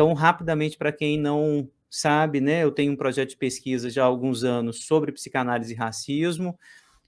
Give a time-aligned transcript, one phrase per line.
[0.00, 4.06] Então, rapidamente, para quem não sabe, né, eu tenho um projeto de pesquisa já há
[4.06, 6.58] alguns anos sobre psicanálise e racismo.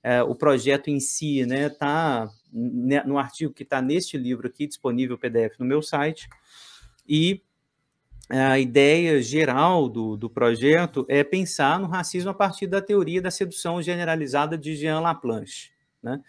[0.03, 5.17] É, o projeto em si, né, tá no artigo que está neste livro aqui, disponível
[5.17, 6.28] PDF no meu site,
[7.08, 7.41] e
[8.29, 13.30] a ideia geral do, do projeto é pensar no racismo a partir da teoria da
[13.30, 15.70] sedução generalizada de Jean Laplanche.
[16.02, 16.20] Né?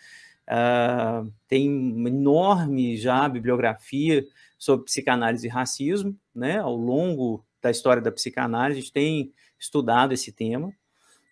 [0.48, 1.68] Uh, tem
[2.08, 4.26] enorme já bibliografia
[4.64, 6.58] sobre psicanálise e racismo, né?
[6.58, 10.74] Ao longo da história da psicanálise, a gente tem estudado esse tema,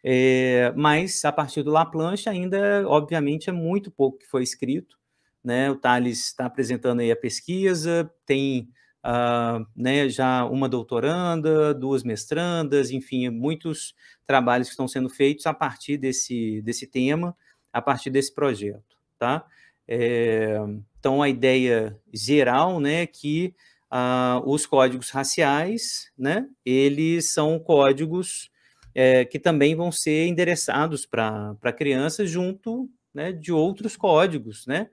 [0.04, 4.98] é, mas a partir do Laplanche ainda, obviamente, é muito pouco que foi escrito,
[5.42, 5.72] né?
[5.72, 8.68] O Thales está apresentando aí a pesquisa, tem
[9.06, 13.96] uh, né, já uma doutoranda, duas mestrandas, enfim, muitos
[14.28, 17.34] trabalhos que estão sendo feitos a partir desse, desse tema,
[17.72, 19.46] a partir desse projeto, tá?
[19.88, 20.58] É,
[21.00, 23.54] então, a ideia geral, né, é que
[23.92, 28.50] uh, os códigos raciais, né, eles são códigos
[28.94, 34.90] é, que também vão ser endereçados para crianças junto né, de outros códigos, né,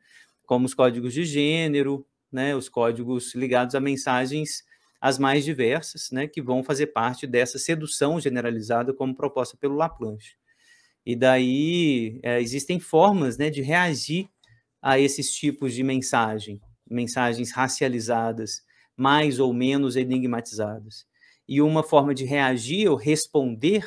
[0.46, 4.66] como os códigos de gênero, né, os códigos ligados a mensagens
[5.00, 10.34] as mais diversas, né, que vão fazer parte dessa sedução generalizada como proposta pelo Laplanche.
[11.06, 14.28] E daí é, existem formas né, de reagir
[14.80, 18.62] a esses tipos de mensagem, mensagens racializadas,
[18.96, 21.06] mais ou menos enigmatizadas.
[21.48, 23.86] E uma forma de reagir ou responder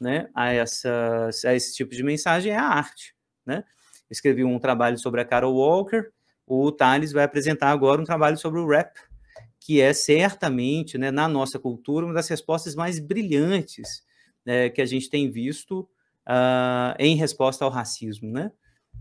[0.00, 3.14] né, a, essas, a esse tipo de mensagem é a arte.
[3.46, 3.64] Né?
[4.10, 6.10] Escrevi um trabalho sobre a Carol Walker,
[6.46, 8.98] o Thales vai apresentar agora um trabalho sobre o rap,
[9.60, 14.02] que é certamente, né, na nossa cultura, uma das respostas mais brilhantes
[14.44, 15.88] né, que a gente tem visto
[16.28, 18.30] uh, em resposta ao racismo.
[18.30, 18.50] Né?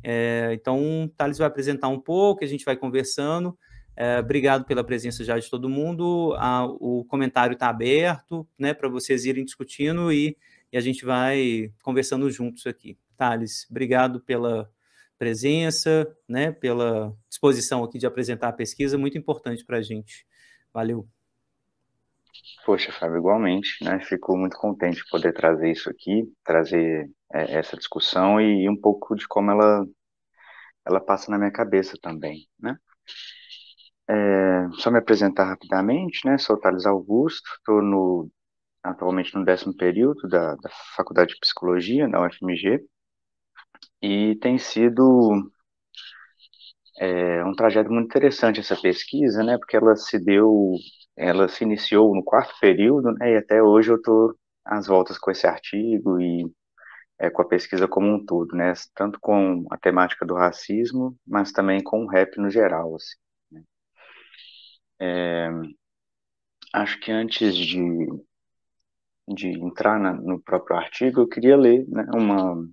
[0.03, 3.57] É, então, o Thales vai apresentar um pouco, a gente vai conversando.
[3.95, 6.33] É, obrigado pela presença já de todo mundo.
[6.37, 10.37] Ah, o comentário está aberto né, para vocês irem discutindo e,
[10.71, 12.97] e, a gente vai conversando juntos aqui.
[13.17, 14.69] Thales, obrigado pela
[15.19, 20.25] presença, né, pela disposição aqui de apresentar a pesquisa, muito importante para a gente.
[20.73, 21.07] Valeu.
[22.65, 23.99] Poxa, Fábio, igualmente, né?
[24.01, 28.79] Fico muito contente de poder trazer isso aqui, trazer é, essa discussão e, e, um
[28.79, 29.85] pouco de como ela,
[30.85, 32.77] ela passa na minha cabeça também, né?
[34.09, 36.37] É, só me apresentar rapidamente, né?
[36.37, 38.29] Sou Thales Augusto, estou no,
[38.83, 42.85] atualmente no décimo período da, da Faculdade de Psicologia, da UFMG,
[44.01, 45.51] e tem sido
[46.99, 49.57] é, um trajeto muito interessante essa pesquisa, né?
[49.57, 50.75] Porque ela se deu
[51.15, 54.35] ela se iniciou no quarto período, né, e até hoje eu estou
[54.65, 56.45] às voltas com esse artigo e
[57.19, 61.51] é, com a pesquisa como um todo, né, tanto com a temática do racismo, mas
[61.51, 63.15] também com o rap no geral, assim,
[63.51, 63.63] né.
[64.99, 65.49] é,
[66.73, 67.77] acho que antes de,
[69.27, 72.67] de entrar na, no próprio artigo, eu queria ler né, uma,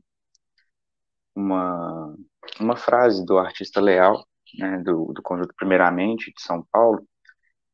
[1.35, 2.17] uma,
[2.61, 4.27] uma frase do artista Leal,
[4.59, 7.07] né, do, do conjunto Primeiramente, de São Paulo,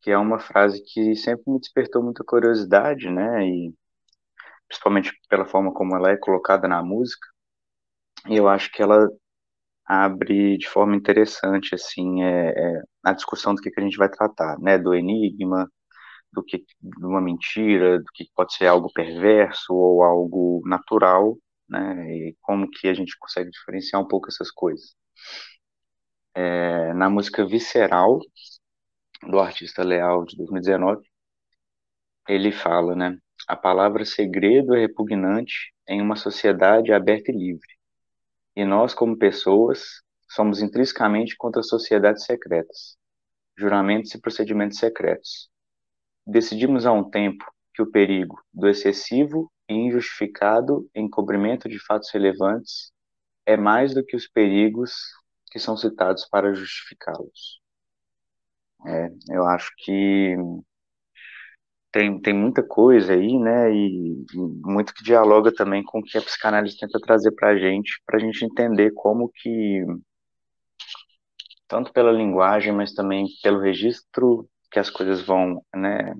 [0.04, 3.46] que é uma frase que sempre me despertou muita curiosidade, né?
[3.48, 3.74] E
[4.68, 7.26] principalmente pela forma como ela é colocada na música.
[8.28, 9.08] E eu acho que ela
[9.86, 14.08] abre de forma interessante assim é, é, a discussão do que, que a gente vai
[14.10, 14.78] tratar, né?
[14.78, 15.70] Do enigma,
[16.32, 21.36] do que de uma mentira, do que pode ser algo perverso ou algo natural,
[21.68, 22.06] né?
[22.16, 24.96] E como que a gente consegue diferenciar um pouco essas coisas.
[26.34, 28.20] É, na música Visceral,
[29.28, 31.02] do artista Leal de 2019,
[32.28, 33.18] ele fala, né?
[33.46, 37.68] A palavra segredo é repugnante em uma sociedade aberta e livre.
[38.56, 42.96] E nós, como pessoas, somos intrinsecamente contra sociedades secretas,
[43.56, 45.50] juramentos e procedimentos secretos.
[46.26, 52.92] Decidimos há um tempo que o perigo do excessivo e injustificado encobrimento de fatos relevantes
[53.44, 54.94] é mais do que os perigos
[55.50, 57.63] que são citados para justificá-los.
[58.86, 60.36] É, eu acho que
[61.92, 64.24] tem, tem muita coisa aí, né, e,
[64.64, 68.16] muito que dialoga também com o que a psicanálise tenta trazer para a gente, para
[68.16, 69.84] a gente entender como que,
[71.68, 76.14] tanto pela linguagem, mas também pelo registro que as coisas vão, né,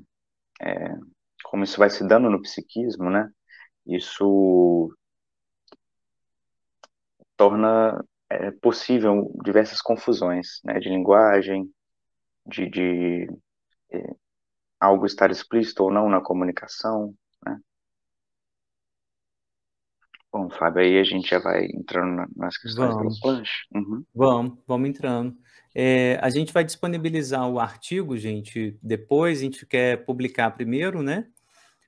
[0.62, 0.94] é,
[1.44, 3.28] como isso vai se dando no psiquismo, né,
[3.86, 4.90] isso
[7.36, 11.68] torna é, possível diversas confusões, né, de linguagem,
[12.46, 13.28] de, de
[13.92, 14.14] é,
[14.80, 17.14] algo estar explícito ou não na comunicação,
[17.44, 17.58] né?
[20.32, 23.20] Bom, Fábio, aí a gente já vai entrando nas questões vamos.
[23.20, 23.66] do Laplanche.
[23.74, 24.04] Uhum.
[24.14, 25.36] Vamos, vamos entrando.
[25.74, 31.26] É, a gente vai disponibilizar o artigo, gente, depois, a gente quer publicar primeiro, né?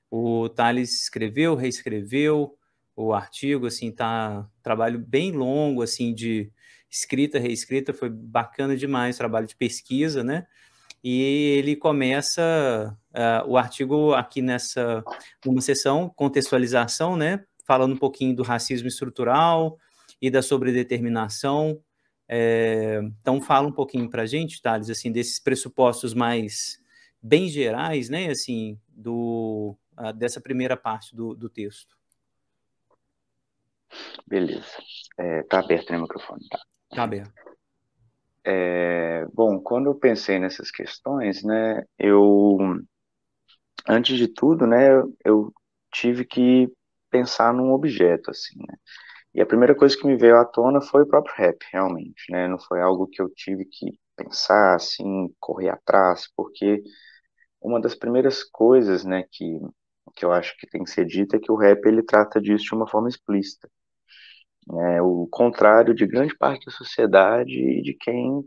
[0.09, 2.57] O Thales escreveu, reescreveu
[2.95, 6.51] o artigo, assim, tá um trabalho bem longo, assim, de
[6.89, 10.47] escrita, reescrita, foi bacana demais, trabalho de pesquisa, né?
[11.03, 11.21] E
[11.57, 15.03] ele começa uh, o artigo aqui nessa
[15.45, 17.45] uma sessão contextualização, né?
[17.65, 19.77] Falando um pouquinho do racismo estrutural
[20.21, 21.81] e da sobredeterminação.
[22.29, 26.77] É, então fala um pouquinho para a gente, Thales, assim, desses pressupostos mais
[27.21, 28.29] bem gerais, né?
[28.29, 31.95] Assim, do uh, dessa primeira parte do, do texto.
[34.25, 34.77] Beleza.
[35.17, 36.59] É, tá aberto o microfone, tá?
[36.99, 37.33] Aberto.
[38.43, 42.57] É, bom, quando eu pensei nessas questões, né, eu,
[43.87, 44.89] antes de tudo, né,
[45.25, 45.53] eu
[45.91, 46.71] tive que
[47.09, 48.75] pensar num objeto, assim, né,
[49.35, 52.47] e a primeira coisa que me veio à tona foi o próprio rap, realmente, né,
[52.47, 56.81] não foi algo que eu tive que pensar, assim, correr atrás, porque
[57.61, 59.59] uma das primeiras coisas, né, que,
[60.15, 62.65] que eu acho que tem que ser dita é que o rap, ele trata disso
[62.65, 63.69] de uma forma explícita,
[64.71, 68.43] é o contrário de grande parte da sociedade e de quem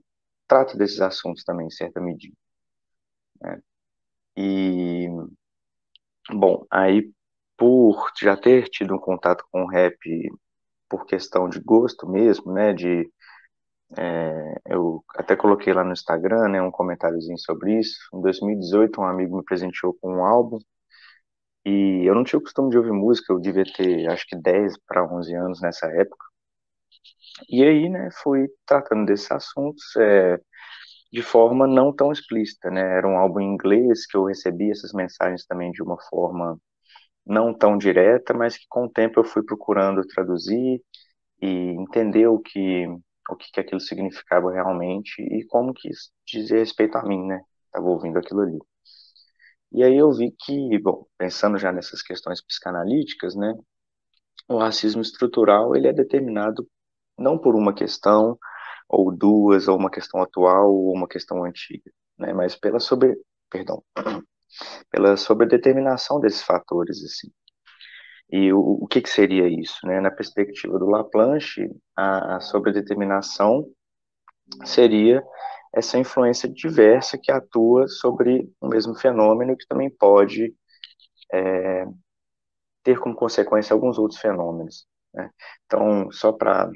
[0.47, 2.35] trata desses assuntos também, em certa medida.
[3.41, 3.61] Né?
[4.37, 5.09] E,
[6.31, 7.11] bom, aí
[7.57, 9.99] por já ter tido um contato com o rap
[10.89, 13.11] por questão de gosto mesmo, né, de
[13.99, 17.99] é, eu até coloquei lá no Instagram, né, um comentáriozinho sobre isso.
[18.15, 20.59] Em 2018, um amigo me presenteou com um álbum
[21.65, 24.75] e eu não tinha o costume de ouvir música, eu devia ter acho que 10
[24.87, 26.25] para 11 anos nessa época.
[27.49, 30.39] E aí, né, fui tratando desses assuntos é,
[31.13, 32.81] de forma não tão explícita, né?
[32.99, 36.59] Era um álbum em inglês que eu recebi essas mensagens também de uma forma
[37.27, 40.83] não tão direta, mas que com o tempo eu fui procurando traduzir
[41.43, 42.87] e entender o que
[43.31, 47.43] o que, que aquilo significava realmente e como que isso dizia respeito a mim, né?
[47.67, 48.59] Estava ouvindo aquilo ali.
[49.73, 53.55] E aí eu vi que, bom, pensando já nessas questões psicanalíticas, né,
[54.49, 56.69] o racismo estrutural ele é determinado
[57.19, 58.39] não por uma questão
[58.89, 63.17] ou duas, ou uma questão atual ou uma questão antiga, né, mas pela sobre,
[63.49, 63.83] perdão,
[64.91, 67.31] pela sobredeterminação desses fatores, assim.
[68.33, 70.01] E o, o que, que seria isso, né?
[70.01, 73.67] Na perspectiva do Laplanche, a, a sobredeterminação
[74.65, 75.23] seria
[75.73, 80.55] essa influência diversa que atua sobre o mesmo fenômeno que também pode
[81.33, 81.87] é,
[82.83, 84.87] ter como consequência alguns outros fenômenos.
[85.15, 85.31] Né?
[85.67, 86.71] Então, só para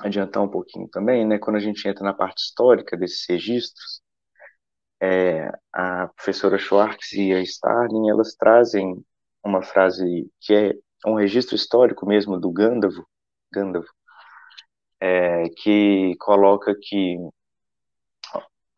[0.00, 4.02] adiantar um pouquinho também, né, quando a gente entra na parte histórica desses registros,
[5.00, 9.04] é, a professora Schwartz e a Starling, elas trazem
[9.44, 10.74] uma frase que é
[11.06, 13.06] um registro histórico mesmo do Gândavo,
[13.52, 13.86] Gândavo
[15.00, 17.16] é, que coloca que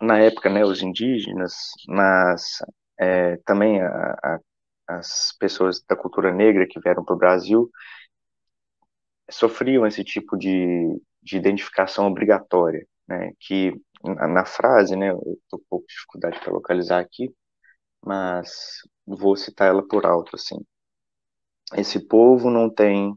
[0.01, 1.55] na época, né, os indígenas,
[1.89, 2.59] mas
[2.99, 3.89] é, também a,
[4.23, 4.39] a,
[4.89, 7.71] as pessoas da cultura negra que vieram para o Brasil
[9.31, 13.73] sofriam esse tipo de, de identificação obrigatória, né, que
[14.03, 17.31] na, na frase, né, eu estou com pouco de dificuldade para localizar aqui,
[18.05, 18.51] mas
[19.07, 20.59] vou citar ela por alto, assim.
[21.77, 23.15] Esse povo não tem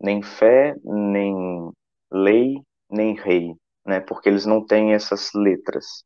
[0.00, 1.70] nem fé, nem
[2.12, 2.56] lei,
[2.90, 3.54] nem rei,
[3.86, 6.04] né, porque eles não têm essas letras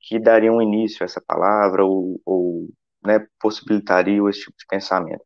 [0.00, 2.68] que dariam início a essa palavra ou, ou
[3.04, 5.24] né, possibilitariam esse tipo de pensamento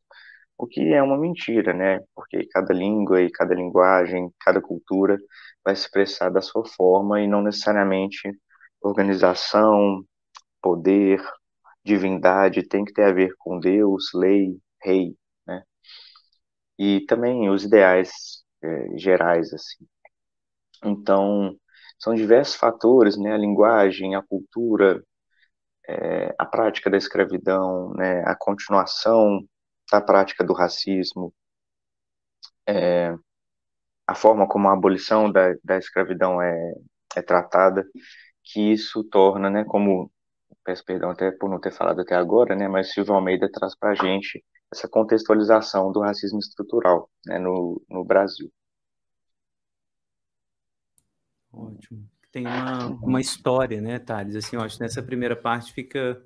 [0.56, 2.00] o que é uma mentira, né?
[2.14, 5.18] Porque cada língua e cada linguagem, cada cultura
[5.64, 8.30] vai se expressar da sua forma e não necessariamente
[8.80, 10.04] organização,
[10.62, 11.20] poder,
[11.84, 15.16] divindade tem que ter a ver com Deus, lei, rei,
[15.46, 15.62] né?
[16.78, 18.10] E também os ideais
[18.62, 19.86] é, gerais, assim.
[20.84, 21.56] Então,
[22.04, 23.32] são diversos fatores, né?
[23.32, 25.02] A linguagem, a cultura,
[25.88, 28.22] é, a prática da escravidão, né?
[28.26, 29.40] A continuação
[29.90, 31.32] da prática do racismo,
[32.66, 33.14] é,
[34.06, 36.74] a forma como a abolição da, da escravidão é,
[37.16, 37.86] é tratada,
[38.44, 40.10] que isso torna, né, como,
[40.64, 43.90] peço perdão até por não ter falado até agora, né, mas Silvio Almeida traz para
[43.90, 48.50] a gente essa contextualização do racismo estrutural né, no, no Brasil.
[51.56, 52.08] Ótimo.
[52.32, 54.34] Tem uma, uma história, né, Thales?
[54.34, 56.20] Assim, eu acho que nessa primeira parte fica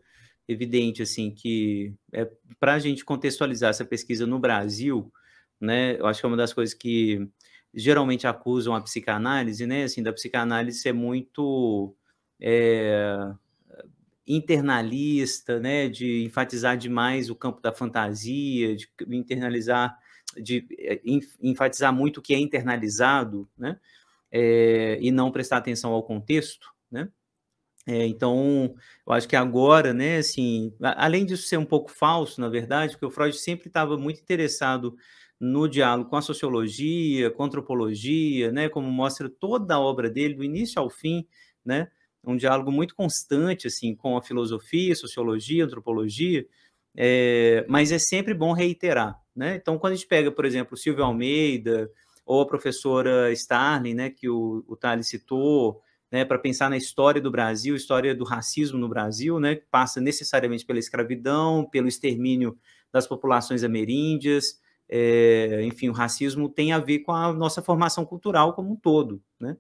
[0.49, 2.27] evidente assim que é
[2.59, 5.13] para a gente contextualizar essa pesquisa no Brasil,
[5.61, 6.01] né?
[6.01, 7.29] Eu acho que é uma das coisas que
[7.75, 9.85] geralmente acusam a psicanálise, né?
[9.85, 11.95] Assim, da psicanálise ser muito
[12.41, 13.19] é,
[14.27, 15.89] internalista, né?
[15.91, 19.99] De enfatizar demais o campo da fantasia, de internalizar
[20.37, 20.67] de
[21.43, 23.79] enfatizar muito o que é internalizado, né?
[24.31, 27.09] É, e não prestar atenção ao contexto, né?
[27.87, 28.75] É, então,
[29.07, 33.07] eu acho que agora, né, assim, além disso ser um pouco falso, na verdade, porque
[33.07, 34.95] o Freud sempre estava muito interessado
[35.41, 40.35] no diálogo com a sociologia, com a antropologia, né, como mostra toda a obra dele,
[40.35, 41.27] do início ao fim,
[41.65, 41.89] né,
[42.23, 46.47] um diálogo muito constante, assim, com a filosofia, sociologia, antropologia,
[46.95, 51.05] é, mas é sempre bom reiterar, né, então quando a gente pega, por exemplo, Silvio
[51.05, 51.91] Almeida,
[52.29, 55.81] ou a professora Starling, né, que o, o Thales citou,
[56.13, 59.99] né, para pensar na história do Brasil, história do racismo no Brasil, né, que passa
[59.99, 62.59] necessariamente pela escravidão, pelo extermínio
[62.93, 68.53] das populações ameríndias, é, enfim, o racismo tem a ver com a nossa formação cultural
[68.53, 69.57] como um todo, né,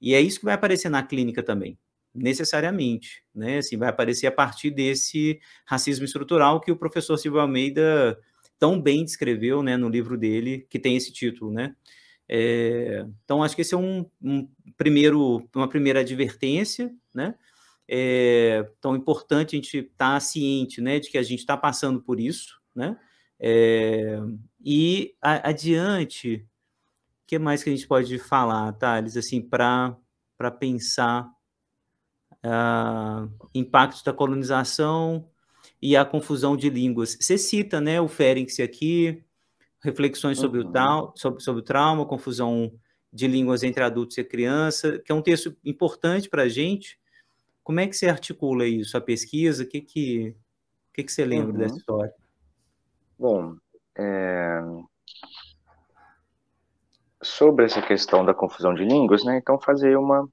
[0.00, 1.76] e é isso que vai aparecer na clínica também,
[2.14, 8.16] necessariamente, né, assim, vai aparecer a partir desse racismo estrutural que o professor Silvio Almeida
[8.60, 11.74] tão bem descreveu, né, no livro dele, que tem esse título, né,
[12.34, 14.48] é, então, acho que esse é um, um,
[14.78, 17.34] primeiro, uma primeira advertência, né?
[17.86, 21.58] É, então, é importante a gente estar tá ciente, né, de que a gente está
[21.58, 22.98] passando por isso, né?
[23.38, 24.18] É,
[24.64, 29.94] e a, adiante, o que mais que a gente pode falar, Thales, assim, para
[30.58, 31.28] pensar
[32.46, 35.28] uh, impactos da colonização
[35.82, 37.14] e a confusão de línguas.
[37.20, 39.22] Você cita, né, o Ferenc aqui,
[39.82, 40.68] reflexões sobre, uhum.
[40.68, 42.72] o tal, sobre, sobre o trauma, confusão
[43.12, 46.98] de línguas entre adultos e criança, que é um texto importante para a gente.
[47.62, 49.64] Como é que você articula isso, a pesquisa?
[49.64, 50.36] O que, que,
[50.94, 51.58] que, que você lembra uhum.
[51.58, 52.14] dessa história?
[53.18, 53.54] Bom,
[53.96, 54.62] é...
[57.22, 59.38] sobre essa questão da confusão de línguas, né?
[59.38, 60.26] Então, fazer uma,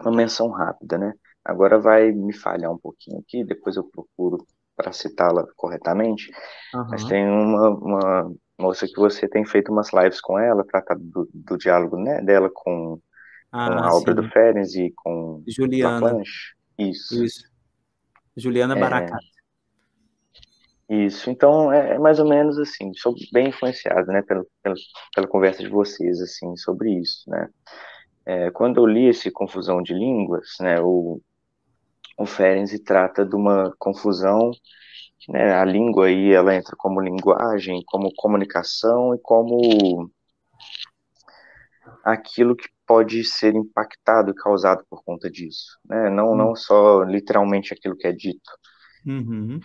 [0.00, 1.12] uma menção rápida, né?
[1.44, 6.30] Agora vai me falhar um pouquinho aqui, depois eu procuro para citá-la corretamente,
[6.74, 6.86] uhum.
[6.90, 11.28] mas tem uma, uma moça que você tem feito umas lives com ela, tratado do,
[11.32, 13.00] do diálogo né, dela com,
[13.52, 16.20] ah, com a obra do Ferenc e com Juliana.
[16.78, 17.24] Isso.
[17.24, 17.48] Isso.
[18.36, 19.06] Juliana é.
[20.90, 24.74] Isso, então é, é, mais ou menos assim, sou bem influenciado, né, pela, pela,
[25.14, 27.48] pela conversa de vocês, assim, sobre isso, né.
[28.24, 31.20] É, quando eu li esse Confusão de Línguas, né, o,
[32.18, 34.50] o Ferenc trata de uma confusão
[35.28, 40.10] né, a língua aí, ela entra como linguagem, como comunicação e como
[42.04, 46.08] aquilo que pode ser impactado e causado por conta disso, né?
[46.08, 48.50] Não, não só literalmente aquilo que é dito.
[49.06, 49.60] Uhum.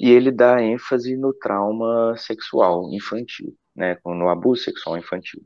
[0.00, 3.96] E ele dá ênfase no trauma sexual infantil, né?
[4.04, 5.42] No abuso sexual infantil,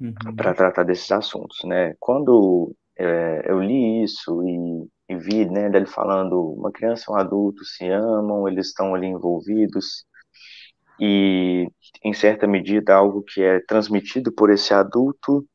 [0.00, 0.34] uhum.
[0.36, 1.94] para tratar desses assuntos, né?
[2.00, 7.16] Quando é, eu li isso e e vi, né, dele falando, uma criança e um
[7.16, 10.06] adulto se amam, eles estão ali envolvidos,
[10.98, 11.68] e
[12.02, 15.46] em certa medida algo que é transmitido por esse adulto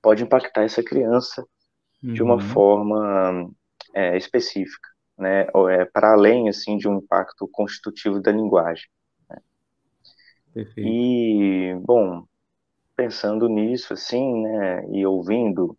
[0.00, 1.44] pode impactar essa criança
[2.02, 2.12] uhum.
[2.12, 2.40] de uma uhum.
[2.40, 3.50] forma
[3.92, 4.88] é, específica,
[5.18, 8.86] né, é para além assim de um impacto constitutivo da linguagem.
[9.28, 9.38] Né?
[10.76, 12.24] E bom,
[12.96, 15.76] pensando nisso assim, né, e ouvindo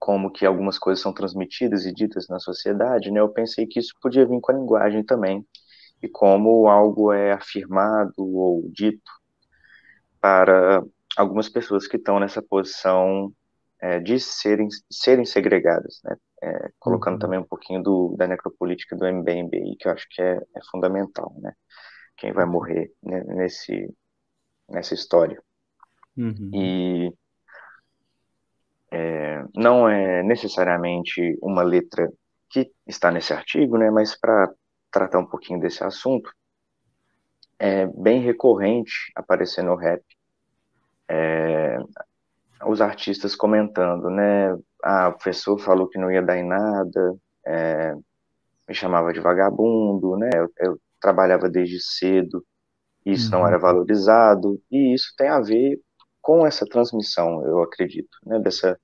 [0.00, 3.94] como que algumas coisas são transmitidas e ditas na sociedade, né, eu pensei que isso
[4.00, 5.46] podia vir com a linguagem também,
[6.02, 9.12] e como algo é afirmado ou dito
[10.18, 10.82] para
[11.16, 13.30] algumas pessoas que estão nessa posição
[13.78, 17.20] é, de serem, serem segregadas, né, é, colocando uhum.
[17.20, 21.34] também um pouquinho do, da necropolítica do MBMB, que eu acho que é, é fundamental,
[21.40, 21.52] né,
[22.16, 23.94] quem vai morrer né, nesse,
[24.66, 25.42] nessa história.
[26.16, 26.50] Uhum.
[26.54, 27.12] E
[28.90, 32.10] é, não é necessariamente uma letra
[32.48, 34.52] que está nesse artigo, né, mas para
[34.90, 36.32] tratar um pouquinho desse assunto,
[37.58, 40.02] é bem recorrente aparecer no rap
[41.08, 41.78] é,
[42.66, 47.16] os artistas comentando, né, ah, o professor falou que não ia dar em nada,
[47.46, 47.94] é,
[48.68, 52.44] me chamava de vagabundo, né, eu, eu trabalhava desde cedo,
[53.04, 53.40] isso uhum.
[53.40, 55.80] não era valorizado, e isso tem a ver
[56.20, 58.78] com essa transmissão, eu acredito, né, dessa,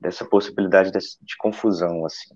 [0.00, 2.34] dessa possibilidade de, de confusão, assim.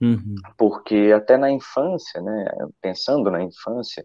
[0.00, 0.34] Uhum.
[0.58, 2.46] Porque até na infância, né,
[2.80, 4.04] pensando na infância,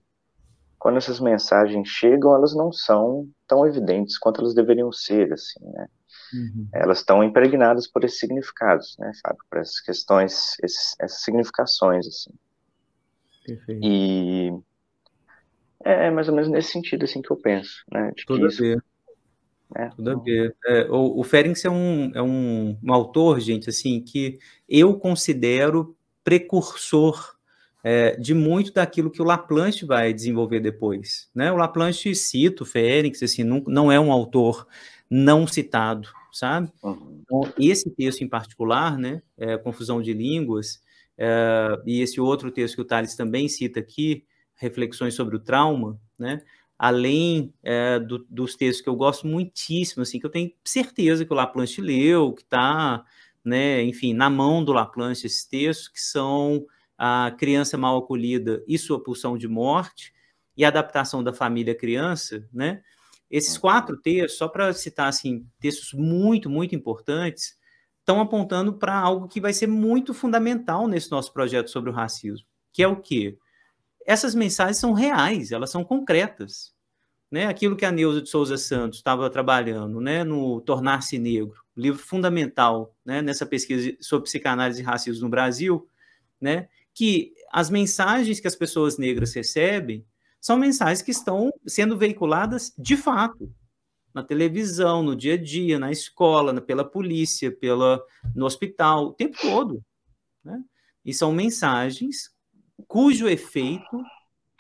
[0.80, 5.88] quando essas mensagens chegam, elas não são tão evidentes quanto elas deveriam ser, assim, né?
[6.34, 6.68] Uhum.
[6.74, 9.38] Elas estão impregnadas por esses significados, né, sabe?
[9.50, 12.32] Por essas questões, esses, essas significações, assim.
[13.46, 13.82] Perfeito.
[13.84, 14.52] E
[15.84, 18.12] é mais ou menos nesse sentido, assim, que eu penso, né?
[18.16, 18.64] De que isso,
[19.76, 19.90] né?
[19.96, 20.56] Tudo a ver.
[20.66, 25.96] É, o, o Ferenc é, um, é um, um, autor, gente, assim, que eu considero
[26.24, 27.36] precursor
[27.84, 31.30] é, de muito daquilo que o Laplanche vai desenvolver depois.
[31.34, 31.52] Né?
[31.52, 34.68] O Laplanche cita o Fênix, assim, não, não é um autor
[35.10, 36.72] não citado, sabe?
[36.82, 37.22] Uhum.
[37.22, 40.82] Então, esse texto em particular, né, é, Confusão de Línguas,
[41.18, 44.26] é, e esse outro texto que o Tales também cita aqui,
[44.56, 46.42] Reflexões sobre o Trauma, né,
[46.82, 51.32] além é, do, dos textos que eu gosto muitíssimo, assim, que eu tenho certeza que
[51.32, 53.06] o Laplanche leu, que está,
[53.46, 56.66] né, enfim, na mão do Laplanche, esses textos, que são
[56.98, 60.12] a criança mal acolhida e sua pulsão de morte,
[60.58, 62.82] e a adaptação da família criança, né?
[63.30, 63.62] Esses uhum.
[63.62, 67.60] quatro textos, só para citar assim, textos muito, muito importantes,
[68.00, 72.48] estão apontando para algo que vai ser muito fundamental nesse nosso projeto sobre o racismo,
[72.74, 73.38] que é o quê?
[74.06, 76.74] Essas mensagens são reais, elas são concretas.
[77.30, 77.46] Né?
[77.46, 80.24] Aquilo que a Neuza de Souza Santos estava trabalhando né?
[80.24, 83.22] no Tornar-se Negro, livro fundamental né?
[83.22, 85.88] nessa pesquisa sobre psicanálise e racismo no Brasil,
[86.40, 86.68] né?
[86.94, 90.06] que as mensagens que as pessoas negras recebem
[90.42, 93.54] são mensagens que estão sendo veiculadas de fato
[94.14, 98.04] na televisão, no dia a dia, na escola, pela polícia, pela,
[98.36, 99.82] no hospital, o tempo todo.
[100.44, 100.62] Né?
[101.06, 102.30] E são mensagens
[102.88, 104.04] cujo efeito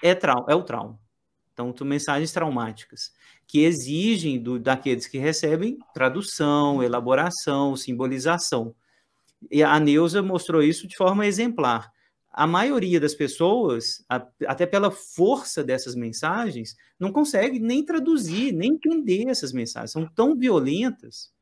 [0.02, 1.00] é, trau é o trauma.
[1.54, 3.12] Então, são mensagens traumáticas,
[3.46, 8.74] que exigem do, daqueles que recebem tradução, elaboração, simbolização.
[9.50, 11.92] E a Neuza mostrou isso de forma exemplar
[12.34, 14.06] a maioria das pessoas,
[14.48, 19.92] até pela força dessas mensagens, não consegue nem traduzir, nem entender essas mensagens.
[19.92, 21.34] São tão violentas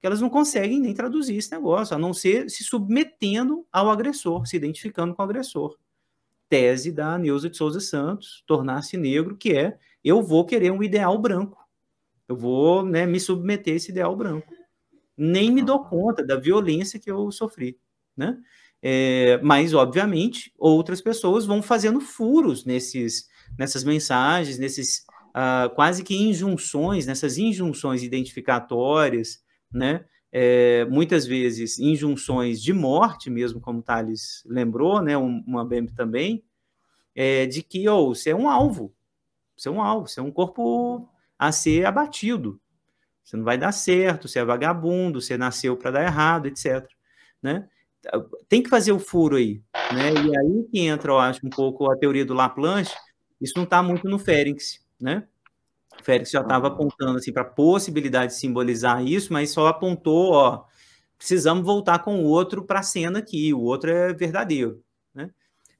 [0.00, 4.44] que elas não conseguem nem traduzir esse negócio, a não ser se submetendo ao agressor,
[4.46, 5.78] se identificando com o agressor.
[6.52, 11.16] Tese da Neuza de Souza Santos, tornar-se negro, que é eu vou querer um ideal
[11.16, 11.56] branco.
[12.28, 14.52] Eu vou né, me submeter a esse ideal branco.
[15.16, 17.78] Nem me dou conta da violência que eu sofri.
[18.14, 18.36] Né?
[18.82, 26.14] É, mas, obviamente, outras pessoas vão fazendo furos nesses, nessas mensagens, nesses uh, quase que
[26.14, 29.42] injunções, nessas injunções identificatórias,
[29.72, 30.04] né?
[30.32, 35.16] É, muitas vezes injunções de morte, mesmo como Thales lembrou, né?
[35.16, 36.42] uma BEM também,
[37.14, 38.94] é, de que oh, você é um alvo,
[39.54, 41.06] você é um alvo, você é um corpo
[41.38, 42.58] a ser abatido,
[43.22, 46.88] você não vai dar certo, você é vagabundo, você nasceu para dar errado, etc.
[47.42, 47.68] Né?
[48.48, 50.10] tem que fazer o furo aí, né?
[50.12, 52.94] E aí que entra, eu acho, um pouco a teoria do Laplanche,
[53.40, 55.26] isso não está muito no Férix, né?
[56.00, 60.32] O Férix já estava apontando assim para a possibilidade de simbolizar isso, mas só apontou,
[60.32, 60.64] ó,
[61.16, 64.82] precisamos voltar com o outro para a cena aqui, o outro é verdadeiro,
[65.14, 65.30] né?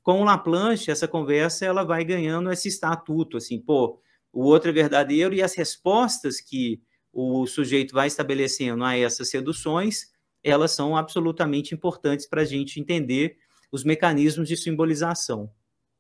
[0.03, 4.01] Com o Laplanche, essa conversa ela vai ganhando esse estatuto, assim, pô,
[4.33, 6.81] o outro é verdadeiro e as respostas que
[7.13, 13.37] o sujeito vai estabelecendo a essas seduções elas são absolutamente importantes para a gente entender
[13.71, 15.51] os mecanismos de simbolização,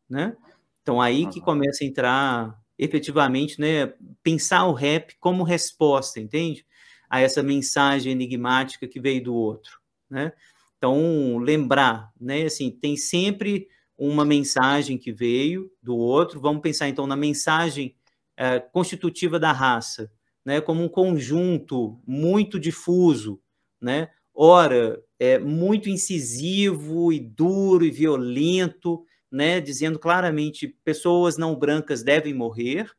[0.09, 0.37] né?
[0.83, 3.93] Então aí que começa a entrar efetivamente, né,
[4.25, 6.67] pensar o rap como resposta, entende?
[7.09, 9.79] A essa mensagem enigmática que veio do outro,
[10.11, 10.33] né?
[10.77, 17.07] Então, lembrar, né, assim, tem sempre uma mensagem que veio do outro, vamos pensar então
[17.07, 17.95] na mensagem
[18.37, 20.11] é, constitutiva da raça,
[20.45, 23.41] né, como um conjunto muito difuso,
[23.81, 32.03] né, ora é muito incisivo e duro e violento, né, dizendo claramente pessoas não brancas
[32.03, 32.91] devem morrer,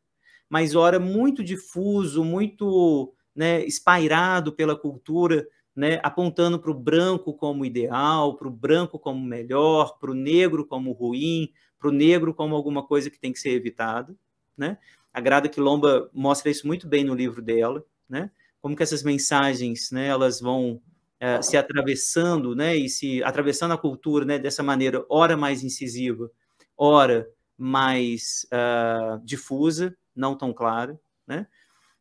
[0.50, 7.64] mas ora muito difuso, muito né, espairado pela cultura, né, apontando para o branco como
[7.64, 12.56] ideal, para o branco como melhor, para o negro como ruim, para o negro como
[12.56, 14.14] alguma coisa que tem que ser evitada.
[14.56, 14.78] Né?
[15.12, 18.30] A Grada Quilomba mostra isso muito bem no livro dela, né?
[18.60, 20.80] como que essas mensagens né, elas vão
[21.20, 26.30] é, se atravessando, né, e se atravessando a cultura, né, dessa maneira, ora mais incisiva,
[26.76, 31.46] ora mais uh, difusa, não tão clara, né,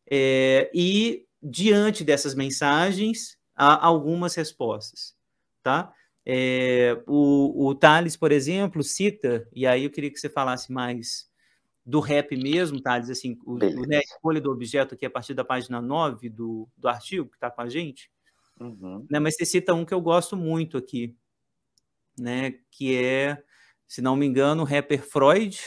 [0.09, 5.15] é, e diante dessas mensagens há algumas respostas,
[5.61, 5.93] tá?
[6.25, 11.29] É, o, o Thales, por exemplo, cita, e aí eu queria que você falasse mais
[11.85, 15.81] do rap mesmo, Thales, assim, o, né, escolha do objeto aqui a partir da página
[15.81, 18.09] 9 do, do artigo que está com a gente,
[18.63, 19.05] Uhum.
[19.09, 21.15] Né, mas você cita um que eu gosto muito aqui,
[22.17, 23.43] né, que é,
[23.87, 25.59] se não me engano, o rapper Freud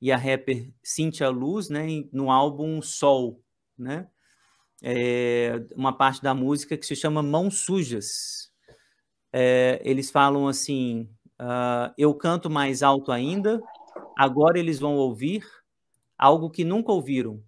[0.00, 3.42] e a rapper Cynthia Luz, né, no álbum Sol,
[3.78, 4.08] né,
[4.82, 8.52] é uma parte da música que se chama Mãos Sujas.
[9.32, 11.08] É, eles falam assim:
[11.40, 13.60] uh, eu canto mais alto ainda,
[14.16, 15.44] agora eles vão ouvir
[16.18, 17.42] algo que nunca ouviram.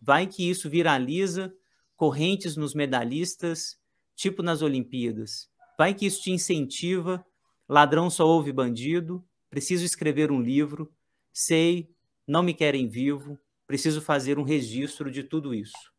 [0.00, 1.52] Vai que isso viraliza,
[1.96, 3.79] correntes nos medalhistas,
[4.20, 5.48] tipo nas Olimpíadas.
[5.78, 7.24] Vai que isso te incentiva,
[7.66, 10.92] ladrão só ouve bandido, preciso escrever um livro,
[11.32, 11.88] sei,
[12.26, 15.90] não me querem vivo, preciso fazer um registro de tudo isso.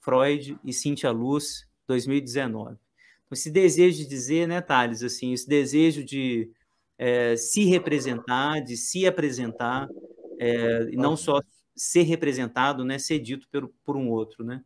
[0.00, 2.72] Freud e Cintia Luz, 2019.
[2.72, 2.80] Então,
[3.30, 6.50] esse desejo de dizer, né, Thales, assim, esse desejo de
[6.98, 9.88] é, se representar, de se apresentar,
[10.40, 11.40] é, e não só
[11.76, 14.64] ser representado, né, ser dito por, por um outro, né?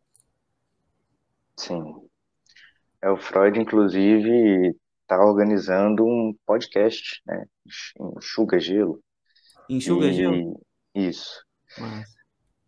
[1.55, 2.09] Sim.
[3.05, 7.45] É, o Freud, inclusive, está organizando um podcast, né?
[8.17, 8.99] Enxuga Gelo.
[9.69, 10.13] Enxuga e...
[10.15, 10.59] Gelo?
[10.95, 11.45] Isso.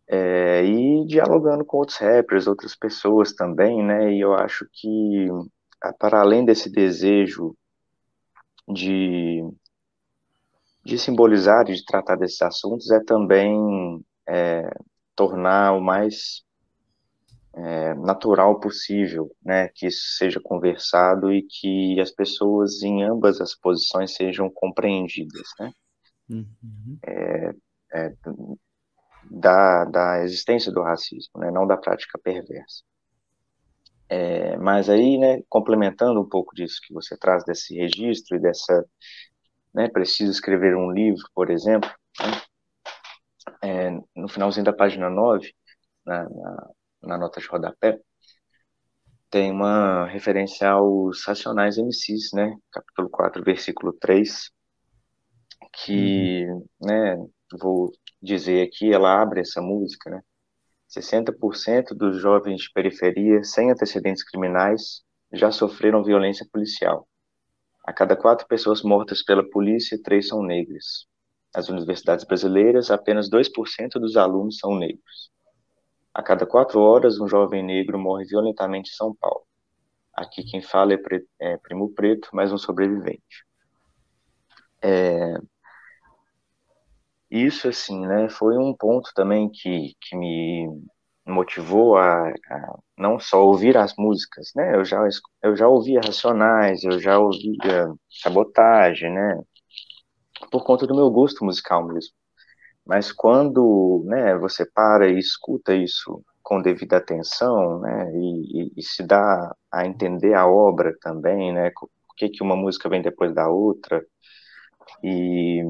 [0.06, 4.12] É, e dialogando com outros rappers, outras pessoas também, né?
[4.12, 5.26] E eu acho que,
[5.98, 7.56] para além desse desejo
[8.68, 9.42] de,
[10.84, 14.68] de simbolizar, de tratar desses assuntos, é também é,
[15.14, 16.44] tornar o mais
[17.56, 23.54] é, natural possível, né, que isso seja conversado e que as pessoas em ambas as
[23.54, 25.72] posições sejam compreendidas, né,
[26.28, 26.98] uhum.
[27.06, 27.54] é,
[27.94, 28.14] é,
[29.30, 32.82] da, da existência do racismo, né, não da prática perversa.
[34.08, 38.84] É, mas aí, né, complementando um pouco disso que você traz desse registro e dessa,
[39.74, 41.90] né, preciso escrever um livro, por exemplo,
[42.20, 42.42] né,
[43.62, 45.52] é, no finalzinho da página 9,
[46.04, 46.70] na, na,
[47.06, 47.98] na, nota de rodapé,
[49.30, 54.50] tem uma referência aos Racionais MCs, né, capítulo 4, versículo 3,
[55.72, 56.66] que, uhum.
[56.82, 57.16] né,
[57.60, 57.90] vou
[58.22, 60.22] dizer aqui, ela abre essa música, né,
[60.88, 67.08] 60% dos jovens de periferia sem antecedentes criminais já sofreram violência policial.
[67.84, 71.06] A cada quatro pessoas mortas pela polícia, três são negras.
[71.54, 75.30] Nas universidades brasileiras, apenas 2% dos alunos são negros.
[76.16, 79.44] A cada quatro horas, um jovem negro morre violentamente em São Paulo.
[80.14, 83.44] Aqui quem fala é, pre é Primo Preto, mais um sobrevivente.
[84.80, 85.34] É,
[87.30, 90.66] isso, assim, né, foi um ponto também que, que me
[91.26, 95.06] motivou a, a, não só ouvir as músicas, né, eu já,
[95.42, 99.38] eu já ouvia Racionais, eu já ouvia Sabotagem, né,
[100.50, 102.14] por conta do meu gosto musical mesmo.
[102.86, 108.82] Mas quando, né, você para e escuta isso com devida atenção, né, e, e, e
[108.82, 113.34] se dá a entender a obra também, né, o que que uma música vem depois
[113.34, 114.04] da outra,
[115.02, 115.62] e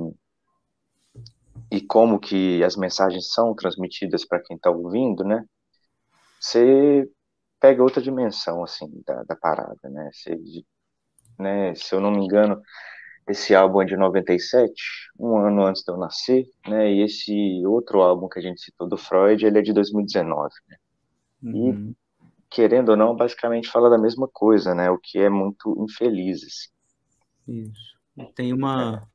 [1.71, 5.45] e como que as mensagens são transmitidas para quem está ouvindo, né?
[6.41, 7.09] Você
[7.61, 10.11] pega outra dimensão assim da, da parada, né?
[10.13, 10.39] Você,
[11.39, 11.75] né?
[11.75, 12.61] Se eu não me engano,
[13.29, 14.73] esse álbum é de 97,
[15.19, 16.93] um ano antes de eu nascer, né?
[16.93, 20.77] E esse outro álbum que a gente citou do Freud, ele é de 2019, né?
[21.43, 21.91] Uhum.
[21.91, 21.97] E
[22.49, 24.91] querendo ou não, basicamente fala da mesma coisa, né?
[24.91, 26.43] O que é muito infeliz.
[26.45, 27.65] Assim.
[27.65, 28.35] Isso.
[28.35, 29.07] Tem uma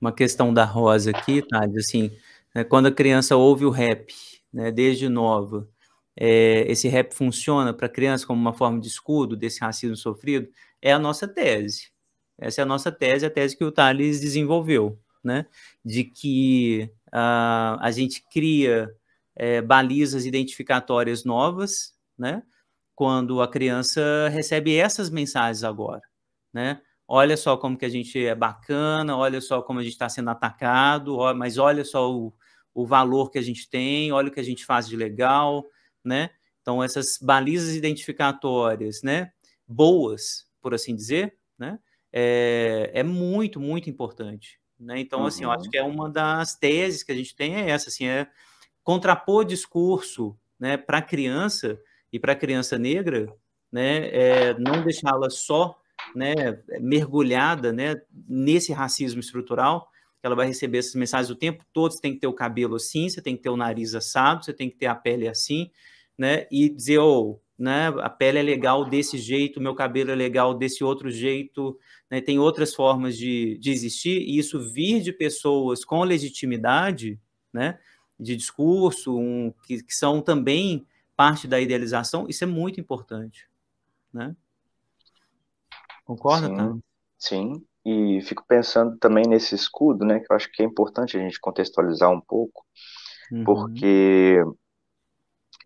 [0.00, 1.64] uma questão da Rosa aqui, tá?
[1.76, 2.10] Assim,
[2.54, 4.12] né, quando a criança ouve o rap,
[4.52, 5.68] né, desde nova,
[6.16, 10.48] é, esse rap funciona para a criança como uma forma de escudo desse racismo sofrido,
[10.80, 11.90] é a nossa tese.
[12.38, 15.46] Essa é a nossa tese, a tese que o Thales desenvolveu, né?
[15.84, 18.94] De que uh, a gente cria
[19.34, 22.42] é, balizas identificatórias novas, né?
[22.94, 26.02] Quando a criança recebe essas mensagens agora,
[26.52, 26.80] né?
[27.08, 30.30] olha só como que a gente é bacana, olha só como a gente está sendo
[30.30, 32.32] atacado, mas olha só o,
[32.74, 35.64] o valor que a gente tem, olha o que a gente faz de legal,
[36.04, 36.30] né?
[36.62, 39.30] Então, essas balizas identificatórias, né,
[39.68, 41.78] boas, por assim dizer, né,
[42.18, 44.58] é, é muito, muito importante.
[44.80, 44.98] Né?
[45.00, 45.26] Então, uhum.
[45.26, 45.70] assim, eu acho uhum.
[45.70, 48.26] que é uma das teses que a gente tem é essa, assim, é
[48.82, 51.78] contrapor discurso né, para a criança
[52.10, 53.30] e para a criança negra,
[53.70, 55.78] né, é não deixá-la só
[56.14, 56.34] né,
[56.80, 59.90] mergulhada né, nesse racismo estrutural,
[60.22, 63.10] ela vai receber essas mensagens o tempo todo, você tem que ter o cabelo assim,
[63.10, 65.70] você tem que ter o nariz assado, você tem que ter a pele assim,
[66.16, 70.14] né, e dizer, oh, né, a pele é legal desse jeito, o meu cabelo é
[70.14, 71.78] legal desse outro jeito,
[72.10, 77.18] né, tem outras formas de, de existir, e isso vir de pessoas com legitimidade,
[77.52, 77.78] né,
[78.20, 83.48] de discurso, um, que, que são também parte da idealização, isso é muito importante,
[84.12, 84.36] né?
[86.04, 86.76] Concorda, sim, tá?
[87.18, 91.20] Sim, e fico pensando também nesse escudo, né, que eu acho que é importante a
[91.20, 92.66] gente contextualizar um pouco,
[93.32, 93.44] uhum.
[93.44, 94.42] porque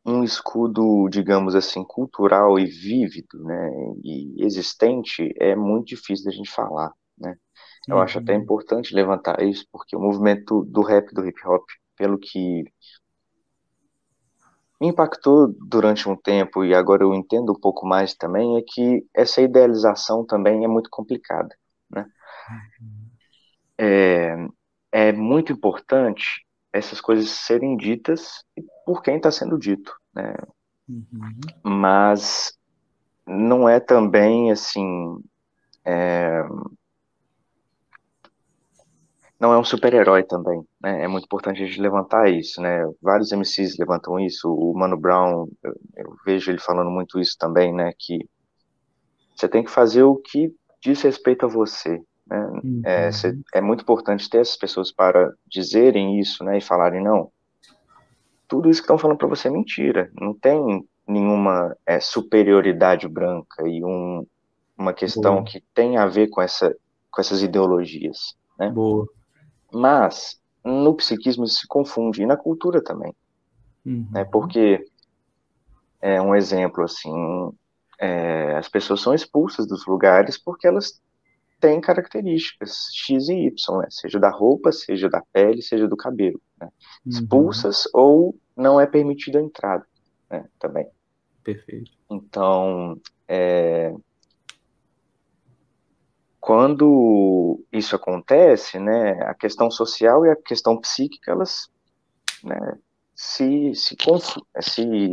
[0.04, 3.70] um escudo, digamos assim, cultural e vívido, né,
[4.02, 7.36] e existente é muito difícil da gente falar, né.
[7.88, 8.02] Eu uhum.
[8.02, 8.42] acho até uhum.
[8.42, 11.64] importante levantar isso, porque o movimento do rap, do hip hop,
[11.96, 12.64] pelo que
[14.80, 19.04] me impactou durante um tempo e agora eu entendo um pouco mais também é que
[19.14, 21.54] essa idealização também é muito complicada,
[21.90, 22.06] né?
[23.78, 24.34] é,
[24.90, 28.42] é muito importante essas coisas serem ditas
[28.90, 30.35] por quem está sendo dito, né?
[30.88, 31.31] Uhum.
[31.62, 32.59] Mas
[33.24, 35.16] não é também assim.
[35.85, 36.42] É...
[39.38, 41.05] Não é um super-herói também, né?
[41.05, 42.83] É muito importante a gente levantar isso, né?
[43.00, 44.53] Vários MCs levantam isso.
[44.53, 47.92] O Mano Brown, eu, eu vejo ele falando muito isso também, né?
[47.96, 48.29] Que
[49.37, 52.03] você tem que fazer o que diz respeito a você.
[52.26, 52.61] Né?
[52.64, 52.83] Uhum.
[52.85, 56.59] É, cê, é muito importante ter essas pessoas para dizerem isso, né?
[56.59, 57.31] E falarem não.
[58.50, 60.10] Tudo isso que estão falando para você é mentira.
[60.20, 64.26] Não tem nenhuma é, superioridade branca e um,
[64.76, 65.44] uma questão Boa.
[65.44, 66.76] que tem a ver com, essa,
[67.10, 68.34] com essas ideologias.
[68.58, 68.68] Né?
[68.70, 69.08] Boa.
[69.72, 73.14] Mas no psiquismo isso se confunde, e na cultura também.
[73.86, 74.06] Uhum.
[74.10, 74.24] Né?
[74.24, 74.84] Porque,
[76.00, 77.52] é um exemplo assim,
[78.00, 81.00] é, as pessoas são expulsas dos lugares porque elas
[81.61, 83.87] têm características X e Y, né?
[83.90, 86.40] seja da roupa, seja da pele, seja do cabelo.
[86.61, 86.66] Né?
[86.66, 87.12] Uhum.
[87.12, 89.87] Expulsas ou não é permitida a entrada
[90.31, 90.49] né?
[90.59, 90.87] também.
[91.44, 91.90] Perfeito.
[92.11, 93.94] Então, é,
[96.40, 101.68] quando isso acontece, né, a questão social e a questão psíquica, elas
[102.42, 102.79] né,
[103.14, 103.96] se, se,
[104.61, 105.11] se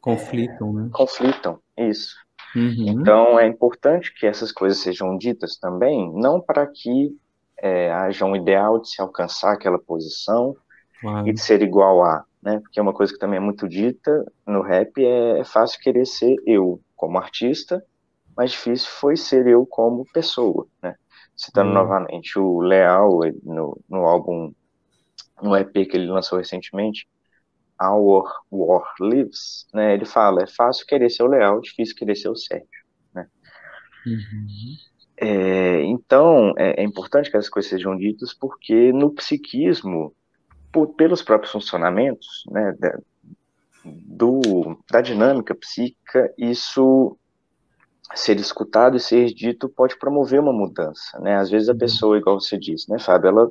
[0.00, 0.90] conflitam, né?
[0.92, 2.16] Conflitam, isso.
[2.54, 2.88] Uhum.
[2.88, 7.16] Então, é importante que essas coisas sejam ditas também, não para que
[7.58, 10.54] é, haja um ideal de se alcançar aquela posição
[11.00, 11.28] claro.
[11.28, 12.58] e de ser igual a, né?
[12.60, 16.06] Porque é uma coisa que também é muito dita no rap, é, é fácil querer
[16.06, 17.82] ser eu como artista,
[18.36, 20.96] mas difícil foi ser eu como pessoa, né?
[21.36, 21.74] Citando uhum.
[21.74, 24.52] novamente o Leal no, no álbum,
[25.40, 27.06] no EP que ele lançou recentemente,
[27.82, 29.94] Our War Lives, né?
[29.94, 32.66] Ele fala, é fácil querer ser o Leal, difícil querer ser o Sérgio,
[33.14, 33.26] né?
[34.06, 34.76] Uhum.
[35.16, 40.14] É, então, é, é, importante que essas coisas sejam ditas, porque no psiquismo
[40.72, 42.98] por, pelos próprios funcionamentos né, da,
[43.84, 47.16] do, da dinâmica psíquica, isso
[48.14, 51.36] ser escutado e ser dito pode promover uma mudança, né?
[51.36, 51.78] Às vezes a uhum.
[51.78, 53.50] pessoa, igual você disse, né, Fábio, ela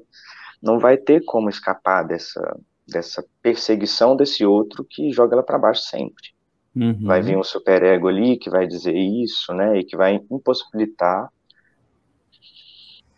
[0.62, 2.42] não vai ter como escapar dessa,
[2.88, 6.32] dessa perseguição desse outro que joga ela para baixo sempre.
[6.76, 7.06] Uhum.
[7.06, 11.30] Vai vir um superego ali que vai dizer isso, né, e que vai impossibilitar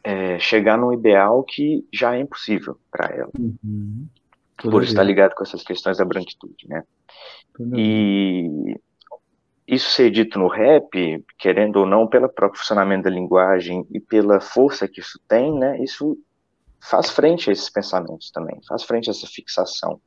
[0.04, 3.32] é, chegar num ideal que já é impossível para ela.
[3.39, 4.08] Uhum.
[4.58, 6.84] Por estar ligado com essas questões da branquitude, né?
[7.76, 8.76] e
[9.67, 14.39] isso ser dito no rap, querendo ou não, pelo próprio funcionamento da linguagem e pela
[14.39, 15.82] força que isso tem, né?
[15.82, 16.17] Isso
[16.84, 20.00] faz frente a esses pensamentos também, faz frente a essa fixação.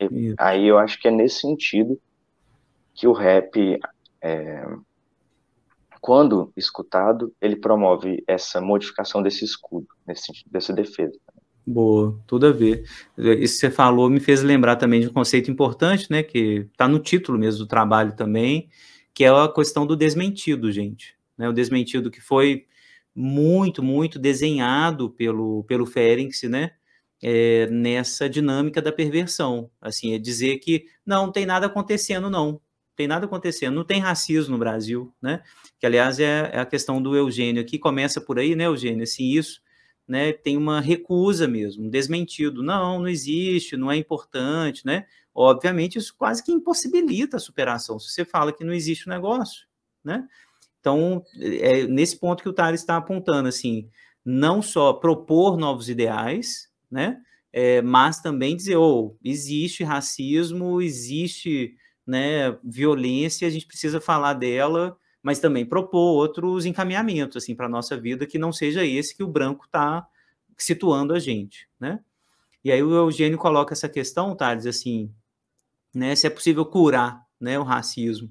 [0.00, 2.00] E, aí eu acho que é nesse sentido
[2.94, 3.78] que o rap
[4.20, 4.64] é,
[6.02, 11.16] quando escutado, ele promove essa modificação desse escudo, nesse sentido, dessa defesa.
[11.64, 12.84] Boa, tudo a ver.
[13.16, 16.88] Isso que você falou me fez lembrar também de um conceito importante, né, que está
[16.88, 18.68] no título mesmo do trabalho também,
[19.14, 21.14] que é a questão do desmentido, gente.
[21.38, 22.66] Né, o desmentido que foi
[23.14, 26.72] muito, muito desenhado pelo, pelo Ferenc, né,
[27.22, 29.70] é, nessa dinâmica da perversão.
[29.80, 32.60] Assim, é dizer que não, não tem nada acontecendo, não
[32.96, 35.42] tem nada acontecendo, não tem racismo no Brasil, né?
[35.78, 39.02] Que, aliás, é, é a questão do Eugênio aqui, começa por aí, né, Eugênio?
[39.02, 39.62] Assim, isso
[40.06, 42.62] né, tem uma recusa mesmo, um desmentido.
[42.62, 45.06] Não, não existe, não é importante, né?
[45.34, 49.14] Obviamente, isso quase que impossibilita a superação, se você fala que não existe o um
[49.14, 49.66] negócio,
[50.04, 50.28] né?
[50.82, 53.88] Então, é nesse ponto que o Thales está apontando, assim,
[54.24, 57.18] não só propor novos ideais, né?
[57.52, 64.96] É, mas também dizer, oh, existe racismo, existe né, violência, a gente precisa falar dela,
[65.22, 69.22] mas também propor outros encaminhamentos assim para a nossa vida que não seja esse que
[69.22, 70.04] o branco está
[70.58, 72.00] situando a gente, né?
[72.64, 75.12] E aí o Eugênio coloca essa questão, Thales, assim,
[75.94, 78.30] né, se é possível curar, né, o racismo,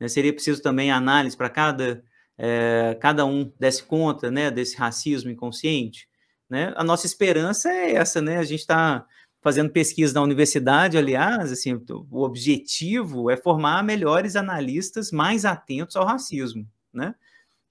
[0.00, 2.02] né, seria preciso também análise para cada
[2.42, 6.08] é, cada um desse conta, né, desse racismo inconsciente,
[6.48, 6.72] né?
[6.74, 8.38] A nossa esperança é essa, né?
[8.38, 9.06] A gente está
[9.42, 11.74] fazendo pesquisa na universidade, aliás, assim,
[12.10, 17.14] o objetivo é formar melhores analistas mais atentos ao racismo, né?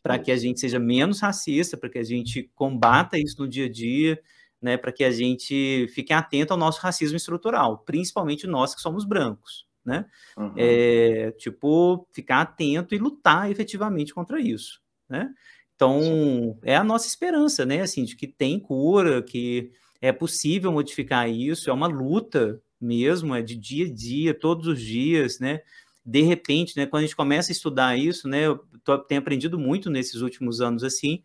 [0.04, 3.65] Para que a gente seja menos racista, para que a gente combata isso no dia
[3.65, 4.20] a dia,
[4.62, 4.78] né?
[4.78, 9.65] Para que a gente fique atento ao nosso racismo estrutural, principalmente nós que somos brancos,
[9.89, 10.06] né?
[10.38, 10.54] Uhum.
[10.56, 15.34] É, tipo, ficar atento e lutar efetivamente contra isso, né?
[15.75, 16.58] Então, Sim.
[16.62, 17.82] é a nossa esperança, né?
[17.82, 19.71] Assim, de que tem cura, que
[20.02, 24.80] é possível modificar isso, é uma luta mesmo, é de dia a dia, todos os
[24.80, 25.62] dias, né?
[26.06, 29.60] De repente, né, quando a gente começa a estudar isso, né, eu tô, tenho aprendido
[29.60, 31.21] muito nesses últimos anos assim,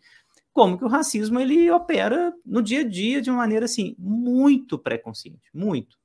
[0.53, 4.79] como que o racismo ele opera no dia a dia de uma maneira assim muito
[4.79, 5.96] pré-consciente, muito.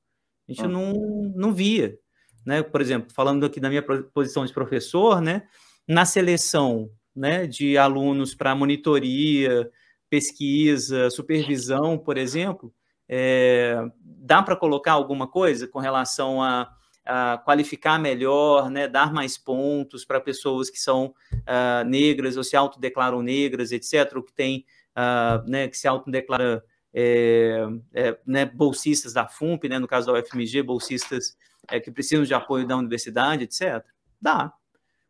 [0.48, 0.92] A gente não,
[1.36, 1.96] não via,
[2.44, 2.62] né?
[2.62, 5.42] Por exemplo, falando aqui da minha posição de professor, né?
[5.86, 9.68] Na seleção, né, de alunos para monitoria,
[10.08, 12.72] pesquisa, supervisão, por exemplo,
[13.08, 16.70] é, dá para colocar alguma coisa com relação a,
[17.04, 22.56] a, qualificar melhor, né, dar mais pontos para pessoas que são uh, negras ou se
[22.56, 24.64] autodeclaram negras, etc., ou que tem,
[24.96, 30.18] uh, né, que se autodeclara é, é, né, bolsistas da FUMP, né, no caso da
[30.18, 31.36] UFMG, bolsistas
[31.70, 33.84] é, que precisam de apoio da universidade, etc.
[34.20, 34.52] Dá.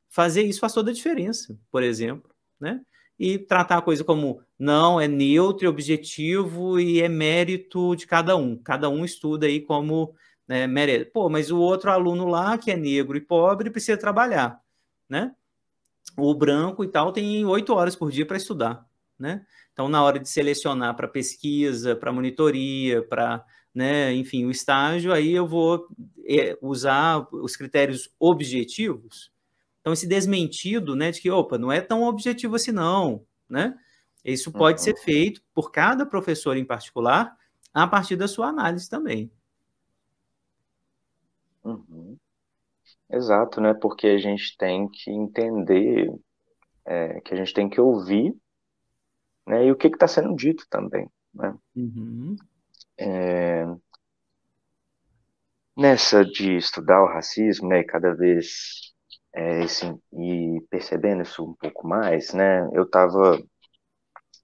[0.09, 2.81] Fazer isso faz toda a diferença, por exemplo, né?
[3.19, 8.37] E tratar a coisa como não, é neutro, é objetivo e é mérito de cada
[8.37, 8.57] um.
[8.57, 10.15] Cada um estuda aí como
[10.49, 11.05] né, merece.
[11.05, 14.61] Pô, mas o outro aluno lá, que é negro e pobre, precisa trabalhar,
[15.09, 15.35] né?
[16.17, 18.85] O branco e tal tem oito horas por dia para estudar,
[19.19, 19.47] né?
[19.73, 23.45] Então, na hora de selecionar para pesquisa, para monitoria, para,
[23.75, 25.87] né, enfim, o estágio, aí eu vou
[26.27, 29.33] é, usar os critérios objetivos.
[29.81, 33.79] Então, esse desmentido, né, de que, opa, não é tão objetivo assim não, né?
[34.25, 34.85] Isso pode uhum.
[34.85, 37.35] ser feito por cada professor em particular,
[37.73, 39.31] a partir da sua análise também.
[41.65, 42.17] Uhum.
[43.09, 43.73] Exato, né?
[43.73, 46.13] Porque a gente tem que entender,
[46.85, 48.35] é, que a gente tem que ouvir
[49.51, 49.67] né?
[49.67, 51.53] E o que está sendo dito também, né?
[51.75, 52.37] Uhum.
[53.01, 53.65] É,
[55.77, 57.83] nessa de estudar o racismo, né?
[57.85, 58.93] Cada vez
[59.35, 62.69] é, assim, e percebendo isso um pouco mais, né?
[62.73, 63.39] Eu estava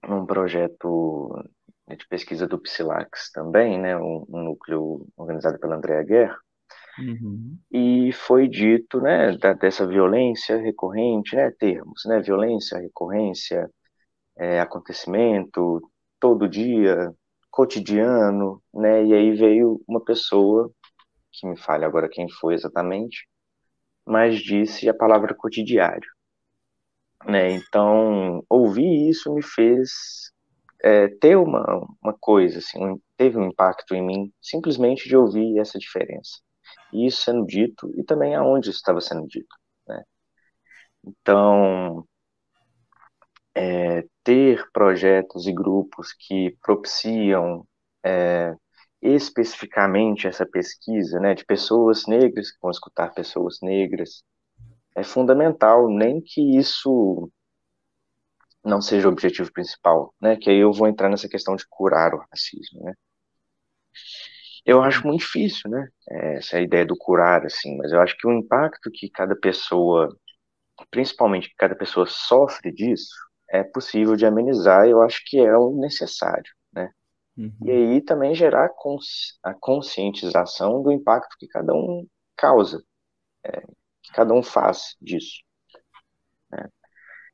[0.07, 1.45] num projeto
[1.87, 3.97] de pesquisa do Psilax também, né?
[3.97, 6.37] Um, um núcleo organizado pela Andrea Guerra.
[6.99, 7.57] Uhum.
[7.71, 13.69] E foi dito, né, da, dessa violência recorrente, né, termos, né, violência, recorrência,
[14.35, 15.79] é, acontecimento,
[16.19, 17.13] todo dia,
[17.49, 19.05] cotidiano, né?
[19.05, 20.71] E aí veio uma pessoa,
[21.31, 23.27] que me fale agora quem foi exatamente,
[24.05, 26.09] mas disse a palavra cotidiário.
[27.25, 27.51] Né?
[27.51, 30.31] Então, ouvir isso me fez
[30.81, 35.77] é, ter uma, uma coisa, assim, teve um impacto em mim, simplesmente de ouvir essa
[35.77, 36.39] diferença.
[36.93, 39.55] E isso sendo dito, e também aonde isso estava sendo dito.
[39.87, 40.03] Né?
[41.05, 42.05] Então,
[43.57, 47.65] é, ter projetos e grupos que propiciam
[48.05, 48.53] é,
[49.01, 54.23] especificamente essa pesquisa, né, de pessoas negras que vão escutar pessoas negras,
[54.95, 57.31] é fundamental, nem que isso
[58.63, 62.13] não seja o objetivo principal, né, que aí eu vou entrar nessa questão de curar
[62.13, 62.93] o racismo, né.
[64.63, 65.87] Eu acho muito difícil, né,
[66.35, 70.15] essa ideia do curar, assim, mas eu acho que o impacto que cada pessoa,
[70.91, 75.71] principalmente que cada pessoa sofre disso, é possível de amenizar, eu acho que é o
[75.79, 76.91] necessário, né?
[77.37, 77.55] Uhum.
[77.63, 82.05] E aí também gerar cons a conscientização do impacto que cada um
[82.35, 82.83] causa,
[83.43, 83.61] é,
[84.01, 85.43] que cada um faz disso.
[86.51, 86.67] Né?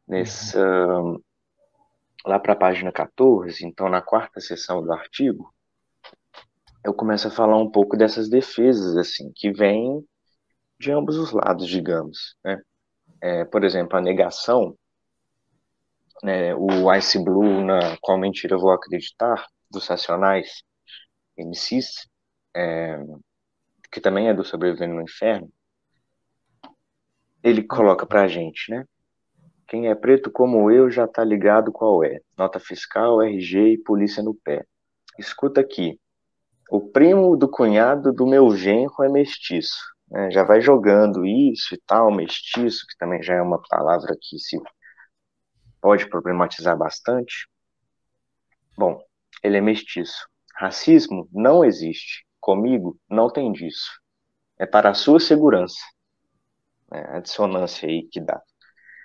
[0.08, 1.20] Nessa, uhum.
[2.26, 5.54] Lá para a página 14, então na quarta seção do artigo,
[6.84, 10.06] eu começo a falar um pouco dessas defesas, assim, que vêm
[10.80, 12.62] de ambos os lados, digamos, né?
[13.22, 14.78] É, por exemplo, a negação
[16.24, 20.64] né, o Ice Blue na Qual Mentira Vou Acreditar, dos Racionais
[21.38, 22.08] MCs,
[22.56, 22.98] é,
[23.92, 25.52] que também é do Sobrevivendo no Inferno,
[27.44, 28.86] ele coloca pra gente, né?
[29.68, 32.20] Quem é preto como eu já tá ligado qual é.
[32.38, 34.66] Nota fiscal, RG e polícia no pé.
[35.20, 36.00] Escuta aqui.
[36.70, 39.80] O primo do cunhado do meu genro é mestiço.
[40.10, 40.32] Né?
[40.32, 44.58] Já vai jogando isso e tal, mestiço, que também já é uma palavra que se
[45.84, 47.46] pode problematizar bastante.
[48.78, 49.04] Bom,
[49.44, 50.26] ele é mestiço.
[50.56, 52.26] Racismo não existe.
[52.40, 53.92] Comigo não tem disso.
[54.58, 55.84] É para a sua segurança.
[56.90, 58.42] É a dissonância aí que dá.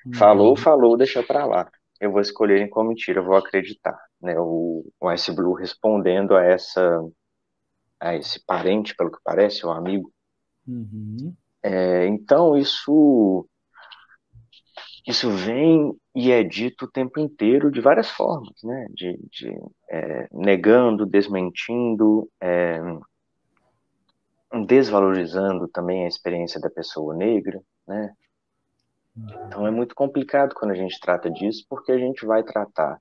[0.07, 0.15] Uhum.
[0.15, 1.69] Falou, falou, deixa para lá.
[2.01, 3.99] Eu vou escolher em qual mentira eu vou acreditar.
[4.23, 4.39] Né?
[4.39, 7.03] O, o Ice Blue respondendo a essa
[7.99, 10.13] a esse parente, pelo que parece, o amigo.
[10.65, 11.35] Uhum.
[11.61, 13.49] É, então, isso
[15.09, 18.89] isso vem e é dito o tempo inteiro de várias formas, né?
[18.91, 19.57] De, de
[19.89, 22.81] é, negando, desmentindo, é,
[24.67, 28.13] desvalorizando também a experiência da pessoa negra, né?
[29.47, 33.01] Então é muito complicado quando a gente trata disso, porque a gente vai tratar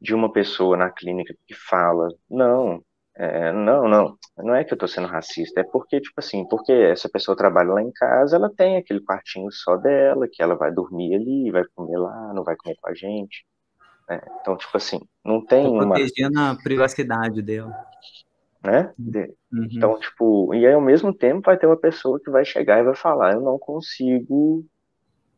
[0.00, 2.80] de uma pessoa na clínica que fala, não,
[3.16, 6.72] é, não, não, não é que eu tô sendo racista, é porque, tipo assim, porque
[6.72, 10.72] essa pessoa trabalha lá em casa, ela tem aquele quartinho só dela, que ela vai
[10.72, 13.44] dormir ali, vai comer lá, não vai comer com a gente.
[14.08, 14.20] Né?
[14.40, 15.94] Então, tipo assim, não tem Tô uma...
[15.94, 17.72] protegendo a privacidade dela.
[18.62, 18.92] Né?
[18.98, 19.68] Uhum.
[19.70, 22.84] Então, tipo, e aí ao mesmo tempo vai ter uma pessoa que vai chegar e
[22.84, 24.64] vai falar, eu não consigo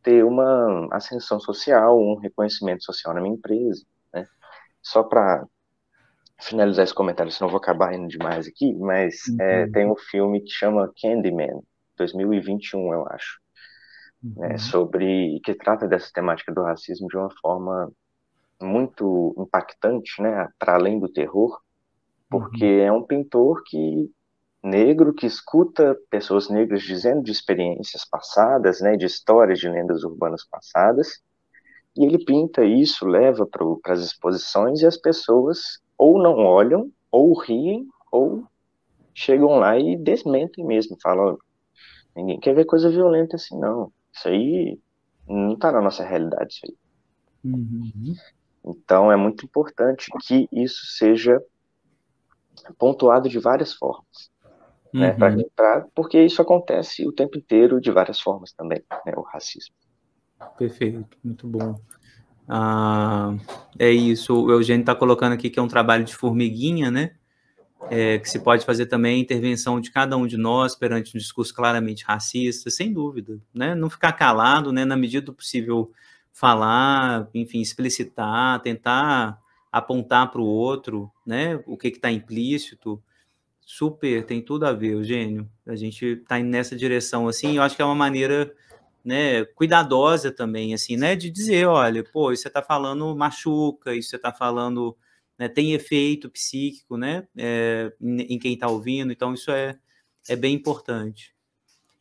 [0.01, 4.27] ter uma ascensão social, um reconhecimento social na minha empresa, né?
[4.81, 5.47] Só para
[6.39, 9.37] finalizar esse comentário, senão vou acabar indo demais aqui, mas uhum.
[9.39, 11.61] é, tem um filme que chama Candyman,
[11.97, 13.39] 2021, eu acho,
[14.23, 14.51] né?
[14.51, 14.57] uhum.
[14.57, 17.91] sobre que trata dessa temática do racismo de uma forma
[18.61, 21.59] muito impactante, né, para além do terror,
[22.29, 22.85] porque uhum.
[22.85, 24.09] é um pintor que
[24.63, 30.45] negro que escuta pessoas negras dizendo de experiências passadas, né, de histórias de lendas urbanas
[30.49, 31.21] passadas,
[31.95, 37.37] e ele pinta isso, leva para as exposições e as pessoas ou não olham, ou
[37.39, 38.43] riem, ou
[39.13, 41.37] chegam lá e desmentem mesmo, falam,
[42.15, 43.91] ninguém quer ver coisa violenta assim, não.
[44.11, 44.79] Isso aí
[45.27, 46.75] não está na nossa realidade, isso aí.
[47.43, 48.15] Uhum.
[48.65, 51.41] Então é muito importante que isso seja
[52.77, 54.31] pontuado de várias formas.
[54.93, 55.17] Né, uhum.
[55.17, 59.73] Pra, pra, porque isso acontece o tempo inteiro de várias formas também, né, o racismo.
[60.57, 61.75] Perfeito, muito bom.
[62.47, 63.35] Ah,
[63.79, 67.11] é isso, o Eugênio está colocando aqui que é um trabalho de formiguinha, né?
[67.89, 71.19] É, que se pode fazer também a intervenção de cada um de nós perante um
[71.19, 73.75] discurso claramente racista, sem dúvida, né?
[73.75, 74.85] Não ficar calado, né?
[74.85, 75.91] Na medida do possível
[76.31, 79.37] falar, enfim, explicitar, tentar
[79.71, 81.61] apontar para o outro, né?
[81.65, 83.01] O que está implícito.
[83.61, 85.49] Super, tem tudo a ver, Eugênio.
[85.65, 88.53] A gente está indo nessa direção, assim, eu acho que é uma maneira
[89.03, 94.09] né, cuidadosa também, assim, né, de dizer, olha, pô, isso você está falando machuca, isso
[94.09, 94.95] você está falando,
[95.37, 99.77] né, tem efeito psíquico, né, é, em, em, quem está ouvindo, então isso é,
[100.29, 101.35] é bem importante.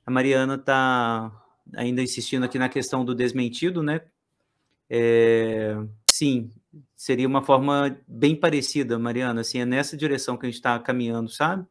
[0.07, 1.33] A Mariana está
[1.75, 4.03] ainda insistindo aqui na questão do desmentido, né,
[4.89, 5.77] é,
[6.11, 6.51] sim,
[6.95, 11.29] seria uma forma bem parecida, Mariana, assim, é nessa direção que a gente está caminhando,
[11.31, 11.67] sabe?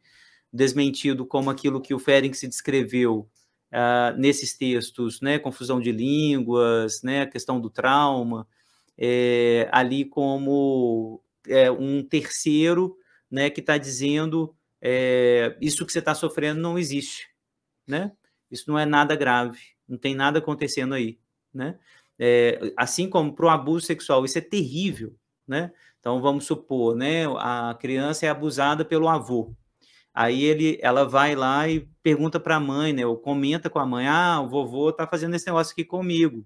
[0.51, 3.29] Desmentido como aquilo que o Ferenc se descreveu,
[3.72, 8.47] uh, nesses textos, né, confusão de línguas, né, a questão do trauma,
[8.97, 12.97] é, ali como é, um terceiro,
[13.30, 17.30] né, que está dizendo é, isso que você está sofrendo não existe,
[17.88, 18.11] né?
[18.49, 21.19] Isso não é nada grave, não tem nada acontecendo aí,
[21.53, 21.80] né?
[22.19, 25.15] É, assim como para o abuso sexual, isso é terrível,
[25.47, 25.72] né?
[25.99, 29.55] Então vamos supor, né, a criança é abusada pelo avô,
[30.14, 33.05] Aí ele, ela vai lá e pergunta para a mãe, né?
[33.05, 36.45] Ou comenta com a mãe: Ah, o vovô está fazendo esse negócio aqui comigo.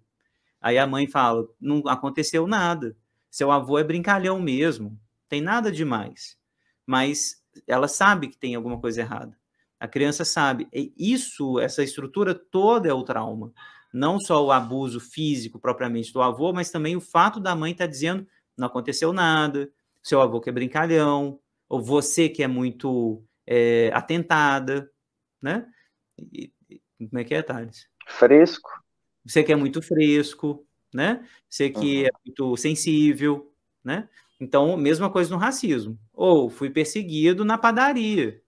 [0.62, 2.96] Aí a mãe fala: Não aconteceu nada.
[3.30, 5.00] Seu avô é brincalhão mesmo.
[5.28, 6.38] Tem nada demais.
[6.86, 9.38] Mas ela sabe que tem alguma coisa errada.
[9.80, 10.68] A criança sabe.
[10.74, 13.52] E isso, essa estrutura toda é o trauma.
[13.94, 17.86] Não só o abuso físico propriamente do avô, mas também o fato da mãe estar
[17.86, 19.70] tá dizendo: não aconteceu nada,
[20.04, 24.90] seu avô que é brincalhão, ou você que é muito é, atentada,
[25.42, 25.66] né?
[26.18, 26.52] E,
[26.98, 27.88] como é que é, Thales?
[28.08, 28.70] Fresco.
[29.26, 31.28] Você que é muito fresco, né?
[31.50, 32.08] Você que uhum.
[32.08, 34.08] é muito sensível, né?
[34.40, 35.98] Então, mesma coisa no racismo.
[36.14, 38.42] Ou fui perseguido na padaria.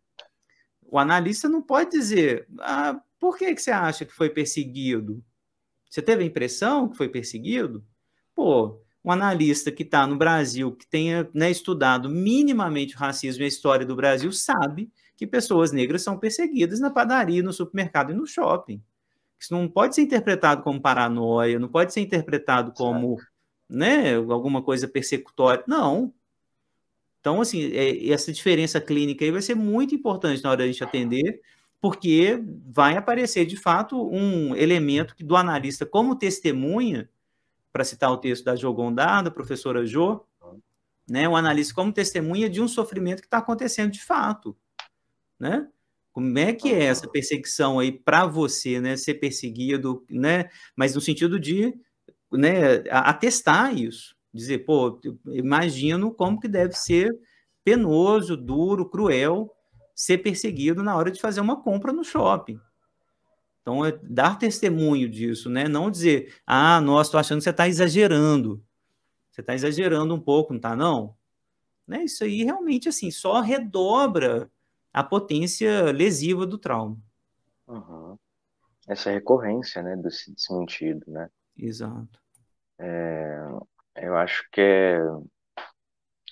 [0.82, 5.24] O analista não pode dizer, ah, por que, que você acha que foi perseguido?
[5.90, 7.86] Você teve a impressão que foi perseguido?
[8.36, 13.46] Pô, um analista que está no Brasil, que tenha né, estudado minimamente o racismo e
[13.46, 18.16] a história do Brasil, sabe que pessoas negras são perseguidas na padaria, no supermercado e
[18.16, 18.82] no shopping.
[19.40, 23.18] Isso não pode ser interpretado como paranoia, não pode ser interpretado como
[23.70, 25.64] né, alguma coisa persecutória.
[25.68, 26.14] Não.
[27.20, 30.84] Então, assim, é, essa diferença clínica aí vai ser muito importante na hora da gente
[30.84, 31.42] atender,
[31.80, 37.10] porque vai aparecer, de fato, um elemento que do analista como testemunha
[37.72, 40.26] para citar o texto da Jo Gondar, da professora Jo,
[41.10, 44.58] né, o analista como testemunha de um sofrimento que está acontecendo de fato,
[45.40, 45.68] né?
[46.12, 50.50] Como é que é essa perseguição aí para você, né, ser perseguido, né?
[50.76, 51.74] Mas no sentido de,
[52.32, 57.16] né, atestar isso, dizer, pô, imagino como que deve ser
[57.64, 59.52] penoso, duro, cruel
[59.96, 62.60] ser perseguido na hora de fazer uma compra no shopping.
[63.68, 65.68] Então, é dar testemunho disso, né?
[65.68, 68.64] Não dizer, ah, nossa, estou achando que você está exagerando.
[69.30, 71.18] Você está exagerando um pouco, não está, não?
[71.86, 72.06] Né?
[72.06, 74.50] Isso aí realmente, assim, só redobra
[74.94, 76.98] a potência lesiva do trauma.
[77.68, 78.18] Uhum.
[78.88, 81.30] Essa recorrência, né, desse sentido, né?
[81.58, 82.22] Exato.
[82.80, 83.50] É,
[83.98, 85.02] eu acho que é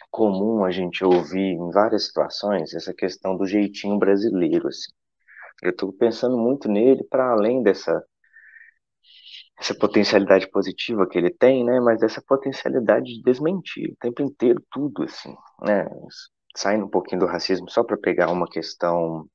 [0.09, 4.93] comum a gente ouvir em várias situações essa questão do jeitinho brasileiro, assim.
[5.63, 8.03] Eu estou pensando muito nele para além dessa
[9.57, 11.79] essa potencialidade positiva que ele tem, né?
[11.79, 15.85] Mas essa potencialidade de desmentir o tempo inteiro tudo, assim, né?
[16.55, 19.27] Saindo um pouquinho do racismo só para pegar uma questão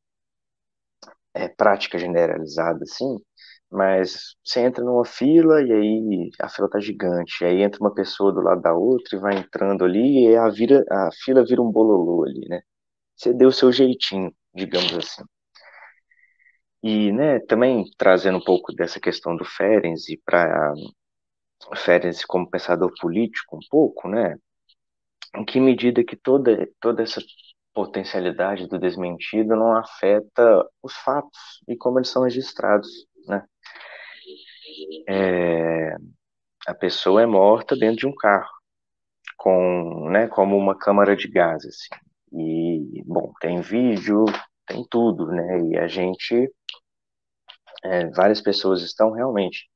[1.35, 3.17] é, prática generalizada, assim,
[3.71, 8.33] mas você entra numa fila e aí a fila tá gigante, aí entra uma pessoa
[8.33, 11.71] do lado da outra e vai entrando ali e a, vira, a fila vira um
[11.71, 12.61] bololô ali, né?
[13.17, 15.25] Você deu o seu jeitinho, digamos assim.
[16.83, 20.73] E, né, também trazendo um pouco dessa questão do Ferenc para
[21.77, 24.37] Ferenc como pensador político um pouco, né?
[25.37, 27.21] Em que medida que toda toda essa
[27.75, 32.89] potencialidade do desmentido não afeta os fatos e como eles são registrados,
[33.27, 33.45] né?
[35.09, 35.95] É,
[36.67, 38.51] a pessoa é morta dentro de um carro
[39.39, 41.89] com, né, como uma câmara de gás, assim.
[42.33, 44.25] E, bom, tem vídeo,
[44.67, 45.61] tem tudo, né?
[45.71, 46.51] E a gente,
[47.85, 49.69] é, várias pessoas estão realmente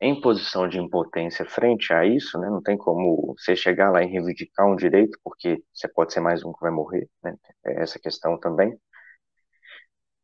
[0.00, 2.48] em posição de impotência frente a isso, né?
[2.50, 6.44] Não tem como você chegar lá e reivindicar um direito, porque você pode ser mais
[6.44, 7.34] um que vai morrer, né?
[7.64, 8.78] É essa questão também.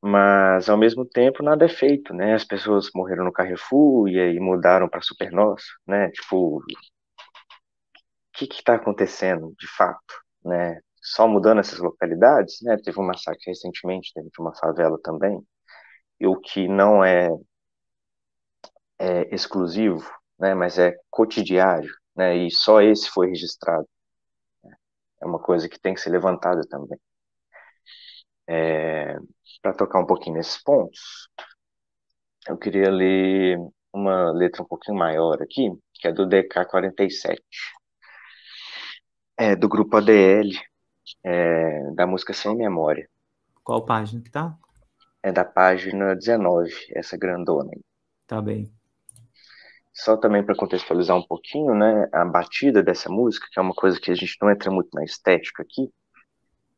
[0.00, 2.34] Mas, ao mesmo tempo, nada é feito, né?
[2.34, 6.10] As pessoas morreram no Carrefour e aí mudaram para Supernossa, né?
[6.10, 6.62] Tipo, o
[8.32, 10.80] que está acontecendo de fato, né?
[11.02, 12.76] só mudando essas localidades, né?
[12.82, 15.44] Teve um massacre recentemente dentro de uma favela também,
[16.22, 17.28] e o que não é,
[18.96, 20.08] é exclusivo,
[20.38, 20.54] né?
[20.54, 22.36] Mas é cotidiário, né?
[22.36, 23.88] E só esse foi registrado.
[25.20, 26.96] É uma coisa que tem que ser levantada também.
[28.46, 29.16] É,
[29.60, 31.28] Para tocar um pouquinho nesses pontos,
[32.46, 33.58] eu queria ler
[33.92, 37.42] uma letra um pouquinho maior aqui, que é do DK 47.
[39.36, 40.52] É, do grupo ADL,
[41.24, 43.08] é, da música Sem Memória.
[43.64, 44.56] Qual página que tá?
[45.22, 47.82] É da página 19, essa grandona aí.
[48.26, 48.72] Tá bem.
[49.92, 54.00] Só também para contextualizar um pouquinho, né, a batida dessa música, que é uma coisa
[54.00, 55.92] que a gente não entra muito na estética aqui,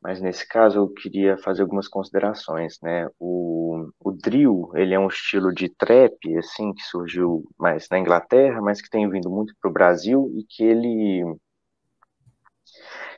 [0.05, 3.09] mas nesse caso eu queria fazer algumas considerações, né?
[3.19, 8.61] O, o drill, ele é um estilo de trap, assim, que surgiu mais na Inglaterra,
[8.61, 11.25] mas que tem vindo muito para o Brasil e que ele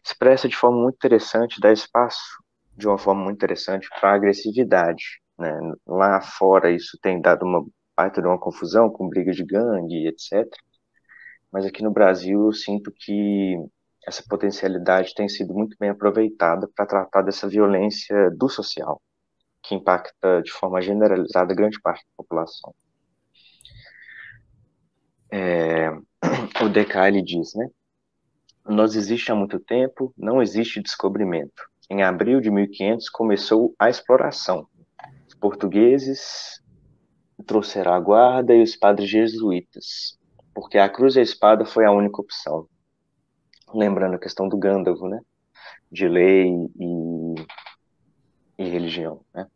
[0.05, 2.23] expressa de forma muito interessante, dá espaço
[2.77, 5.21] de uma forma muito interessante para agressividade.
[5.39, 5.53] Né?
[5.87, 7.65] Lá fora isso tem dado uma
[7.95, 10.47] parte de uma confusão com briga de gangue, etc.
[11.51, 13.57] Mas aqui no Brasil eu sinto que
[14.07, 19.01] essa potencialidade tem sido muito bem aproveitada para tratar dessa violência do social,
[19.63, 22.75] que impacta de forma generalizada grande parte da população.
[25.31, 25.91] É,
[26.63, 27.69] o DK diz, né?
[28.65, 31.69] Nós existe há muito tempo, não existe descobrimento.
[31.89, 34.67] Em abril de 1500 começou a exploração.
[35.29, 36.61] Os portugueses
[37.47, 40.19] trouxeram a guarda e os padres jesuítas,
[40.53, 42.67] porque a cruz e a espada foi a única opção.
[43.73, 45.21] Lembrando a questão do Gândalo, né?
[45.91, 47.35] De lei e,
[48.59, 49.47] e religião, né?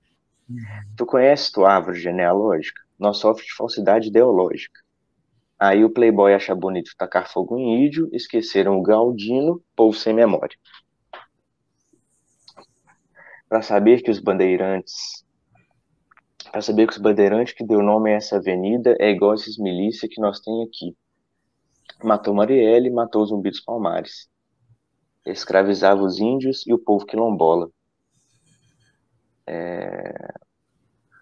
[0.48, 0.56] Uhum.
[0.96, 2.80] Tu conheces tua árvore genealógica?
[2.98, 4.80] Nós sofre de falsidade ideológica.
[5.58, 10.56] Aí o Playboy acha bonito tacar fogo em índio, esqueceram o Galdino, povo sem memória.
[13.50, 15.24] Para saber que os bandeirantes.
[16.52, 19.58] Para saber que os bandeirantes que deu nome a essa avenida é igual a esses
[19.58, 20.96] milícia que nós tem aqui.
[22.02, 24.28] Matou Marielle, matou os zumbis palmares.
[25.26, 27.68] Escravizava os índios e o povo quilombola.
[29.46, 30.14] É,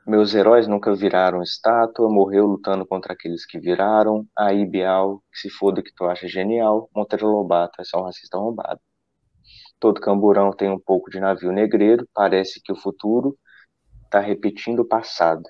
[0.06, 4.26] meus heróis nunca viraram estátua, morreu lutando contra aqueles que viraram.
[4.36, 6.90] Aí, Bial, que se foda que tu acha genial.
[6.94, 8.80] Monteiro Lobato é só um racista arrombado.
[9.80, 12.08] Todo camburão tem um pouco de navio negreiro.
[12.14, 13.38] Parece que o futuro
[14.10, 15.44] tá repetindo o passado.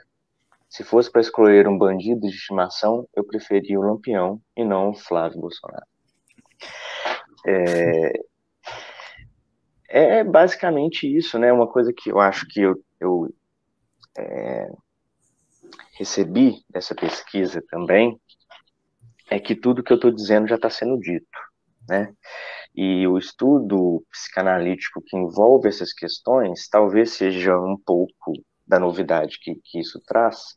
[0.68, 4.94] Se fosse para escolher um bandido de estimação, eu preferia o Lampião e não o
[4.94, 5.86] Flávio Bolsonaro.
[7.46, 8.12] É,
[9.88, 11.50] é basicamente isso, né?
[11.52, 13.34] Uma coisa que eu acho que eu, eu
[14.18, 14.70] é,
[15.98, 18.20] recebi dessa pesquisa também
[19.30, 21.26] é que tudo que eu estou dizendo já está sendo dito,
[21.88, 22.12] né?
[22.74, 28.32] E o estudo psicanalítico que envolve essas questões talvez seja um pouco
[28.66, 30.56] da novidade que, que isso traz,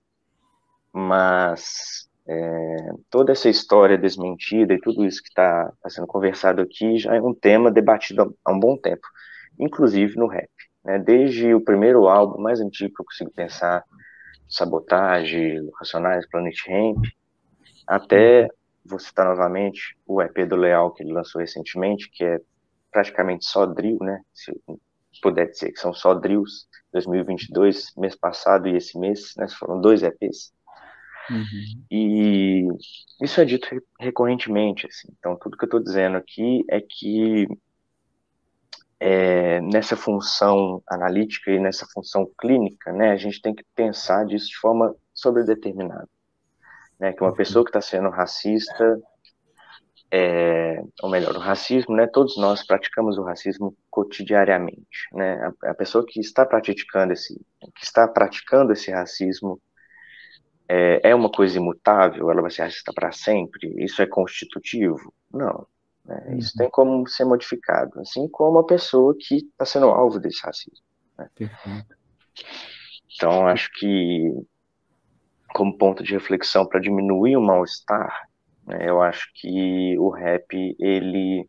[0.93, 6.97] mas é, toda essa história desmentida e tudo isso que está tá sendo conversado aqui
[6.97, 9.07] já é um tema debatido há um bom tempo,
[9.59, 10.49] inclusive no rap.
[10.83, 10.99] Né?
[10.99, 13.83] Desde o primeiro álbum mais antigo que eu consigo pensar,
[14.47, 17.05] Sabotagem, Racionais, Planet Ramp,
[17.87, 18.49] até,
[18.85, 22.39] vou citar novamente, o EP do Leal que ele lançou recentemente, que é
[22.91, 24.21] praticamente só drill, né?
[24.33, 24.51] Se
[25.21, 29.47] puder dizer que são só drills, 2022, mês passado e esse mês, né?
[29.47, 30.51] Foram dois EPs.
[31.29, 31.85] Uhum.
[31.89, 32.67] E
[33.21, 33.67] isso é dito
[33.99, 35.07] recorrentemente, assim.
[35.17, 37.47] Então, tudo que eu estou dizendo aqui é que
[38.99, 44.47] é, nessa função analítica e nessa função clínica, né, a gente tem que pensar disso
[44.47, 46.07] de forma sobredeterminada.
[47.01, 49.01] Né, que uma pessoa que está sendo racista,
[50.11, 55.07] é, ou melhor, o racismo, né, todos nós praticamos o racismo cotidianamente.
[55.11, 55.33] Né,
[55.63, 57.33] a, a pessoa que está praticando esse,
[57.75, 59.59] que está praticando esse racismo
[60.69, 65.11] é, é uma coisa imutável, ela vai ser racista para sempre, isso é constitutivo?
[65.33, 65.65] Não.
[66.05, 66.23] Né?
[66.27, 66.37] Uhum.
[66.37, 70.85] Isso tem como ser modificado, assim como a pessoa que está sendo alvo desse racismo.
[71.17, 71.29] Né?
[73.15, 74.31] Então, acho que,
[75.53, 78.27] como ponto de reflexão para diminuir o mal-estar,
[78.65, 81.47] né, eu acho que o rap ele,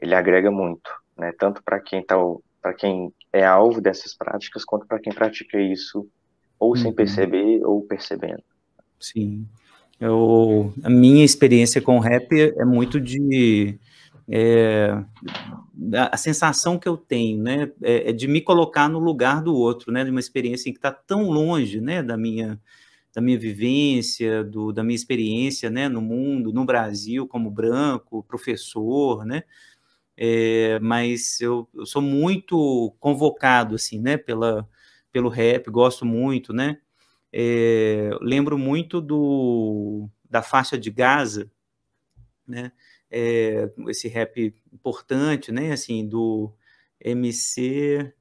[0.00, 1.32] ele agrega muito, né?
[1.38, 2.16] tanto para quem tá,
[2.60, 6.08] para quem é alvo dessas práticas, quanto para quem pratica isso
[6.58, 6.76] ou uhum.
[6.76, 8.42] sem perceber ou percebendo.
[8.98, 9.46] Sim.
[10.00, 13.78] Eu, a minha experiência com rap é muito de
[14.28, 14.96] é,
[16.10, 19.92] a sensação que eu tenho, né, é, é, de me colocar no lugar do outro,
[19.92, 22.58] né, de uma experiência que está tão longe, né, da minha
[23.14, 29.24] da minha vivência, do, da minha experiência, né, no mundo, no Brasil, como branco, professor,
[29.24, 29.44] né,
[30.16, 34.68] é, mas eu, eu, sou muito convocado, assim, né, pela,
[35.10, 36.78] pelo rap, gosto muito, né?
[37.32, 41.50] É, lembro muito do, da faixa de Gaza,
[42.46, 42.72] né?
[43.10, 45.72] É, esse rap importante, né?
[45.72, 46.52] Assim, do
[47.00, 48.12] MC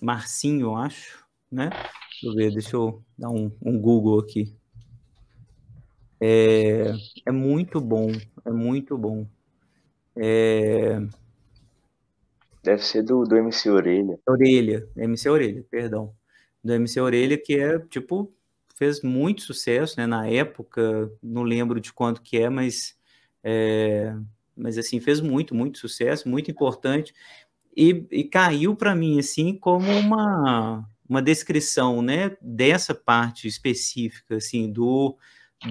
[0.00, 1.70] Marcinho, eu acho, né?
[2.22, 4.54] Deixa eu ver, deixa eu dar um, um Google aqui.
[6.20, 6.92] É,
[7.26, 8.12] é muito bom,
[8.44, 9.26] é muito bom.
[10.14, 11.00] É,
[12.62, 14.20] Deve ser do, do MC Orelha.
[14.26, 16.14] Orelha, MC Orelha, perdão.
[16.62, 18.32] Do MC Orelha, que é, tipo,
[18.76, 20.06] fez muito sucesso, né?
[20.06, 22.96] Na época, não lembro de quanto que é, mas,
[23.42, 24.14] é,
[24.56, 27.12] mas assim, fez muito, muito sucesso, muito importante.
[27.76, 32.36] E, e caiu para mim, assim, como uma, uma descrição, né?
[32.40, 35.16] Dessa parte específica, assim, do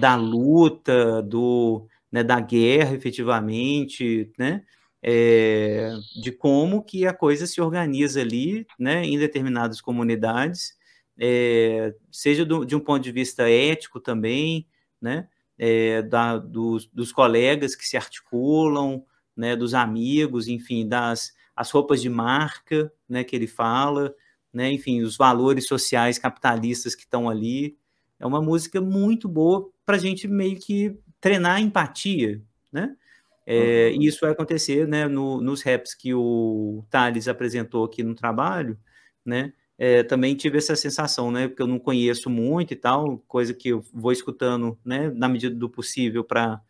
[0.00, 4.62] da luta, do, né, da guerra, efetivamente, né?
[5.02, 10.76] é, de como que a coisa se organiza ali, né, em determinadas comunidades,
[11.18, 14.68] é, seja do, de um ponto de vista ético também,
[15.00, 15.28] né,
[15.58, 19.04] é, da, dos, dos, colegas que se articulam,
[19.36, 24.14] né, dos amigos, enfim, das as roupas de marca, né, que ele fala,
[24.52, 27.76] né, enfim, os valores sociais capitalistas que estão ali.
[28.18, 32.40] É uma música muito boa para a gente meio que treinar a empatia,
[32.70, 32.96] né?
[33.44, 34.02] É, uhum.
[34.02, 38.78] E isso vai acontecer né, no, nos raps que o Thales apresentou aqui no trabalho,
[39.24, 39.52] né?
[39.78, 41.48] É, também tive essa sensação, né?
[41.48, 45.10] Porque eu não conheço muito e tal, coisa que eu vou escutando, né?
[45.10, 46.60] Na medida do possível para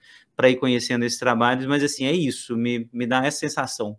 [0.49, 3.99] ir conhecendo esses trabalhos, mas assim, é isso, me, me dá essa sensação.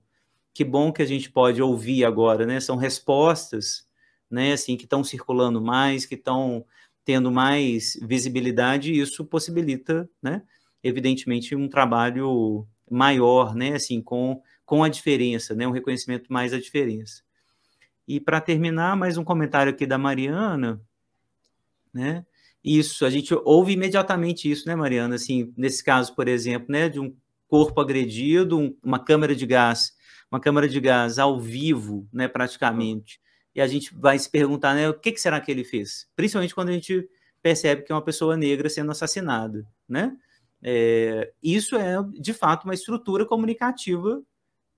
[0.53, 2.59] Que bom que a gente pode ouvir agora, né?
[2.59, 3.87] São respostas,
[4.29, 4.53] né?
[4.53, 6.65] Assim, que estão circulando mais, que estão
[7.03, 10.43] tendo mais visibilidade, e isso possibilita, né?
[10.83, 16.59] evidentemente, um trabalho maior, né, assim, com, com a diferença, né, um reconhecimento mais da
[16.59, 17.23] diferença.
[18.05, 20.81] E para terminar, mais um comentário aqui da Mariana,
[21.93, 22.25] né,
[22.63, 26.99] isso, a gente ouve imediatamente isso, né, Mariana, assim, nesse caso, por exemplo, né, de
[26.99, 27.15] um
[27.47, 29.93] corpo agredido, um, uma câmara de gás,
[30.33, 33.21] uma câmara de gás ao vivo, né, praticamente,
[33.53, 36.07] e a gente vai se perguntar, né, o que, que será que ele fez?
[36.15, 37.07] Principalmente quando a gente
[37.39, 40.17] percebe que é uma pessoa negra sendo assassinada, né?
[40.59, 44.23] É, isso é, de fato, uma estrutura comunicativa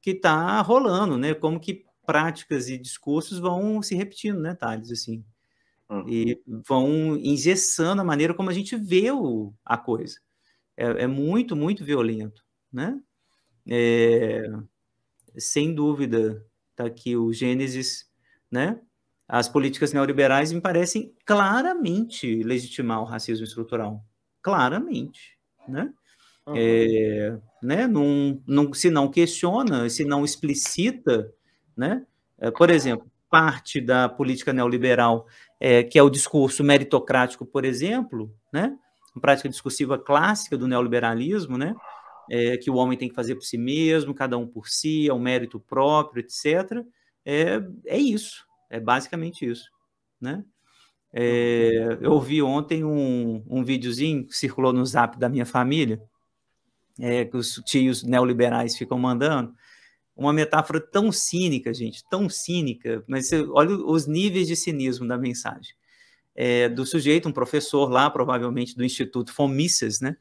[0.02, 1.34] que está rolando, né?
[1.34, 4.92] Como que práticas e discursos vão se repetindo, né, Thales?
[4.92, 5.24] Assim,
[5.90, 6.06] uhum.
[6.10, 10.20] E vão engessando a maneira como a gente vê o, a coisa.
[10.76, 12.44] É, é muito, muito violento,
[12.74, 13.00] né?
[13.68, 14.50] É,
[15.38, 18.10] sem dúvida, está aqui o Gênesis,
[18.52, 18.80] né?
[19.28, 24.04] As políticas neoliberais me parecem claramente legitimar o racismo estrutural.
[24.42, 25.36] Claramente
[25.68, 25.92] né?
[26.48, 26.54] Uhum.
[26.56, 27.88] É, né?
[27.88, 31.32] Não, não, se não questiona, se não explicita,
[31.76, 32.06] né?
[32.38, 35.26] É, por exemplo, parte da política neoliberal,
[35.60, 38.78] é, que é o discurso meritocrático, por exemplo, né?
[39.16, 41.76] Uma prática discursiva clássica do neoliberalismo, né?
[42.30, 45.14] É, que o homem tem que fazer por si mesmo, cada um por si, é
[45.14, 46.84] um mérito próprio, etc.
[47.26, 49.70] É, é isso, é basicamente isso,
[50.20, 50.44] né?
[51.14, 56.02] É, eu ouvi ontem um, um videozinho que circulou no zap da minha família,
[57.00, 59.54] é, que os tios neoliberais ficam mandando,
[60.16, 65.18] uma metáfora tão cínica, gente, tão cínica, mas você olha os níveis de cinismo da
[65.18, 65.76] mensagem.
[66.36, 70.18] é, do sujeito, um professor lá, provavelmente do Instituto Fomisses, né,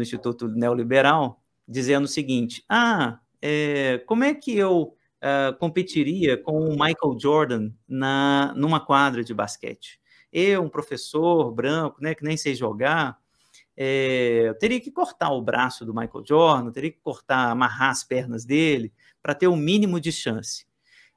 [0.00, 4.82] do Instituto Neoliberal, dizendo o seguinte: Ah, é, como é que eu
[5.20, 10.00] uh, competiria com o Michael Jordan na, numa quadra de basquete?
[10.32, 13.18] Eu, um professor branco, né, que nem sei jogar,
[13.76, 18.44] é, teria que cortar o braço do Michael Jordan, teria que cortar, amarrar as pernas
[18.44, 18.92] dele,
[19.22, 20.66] para ter o um mínimo de chance.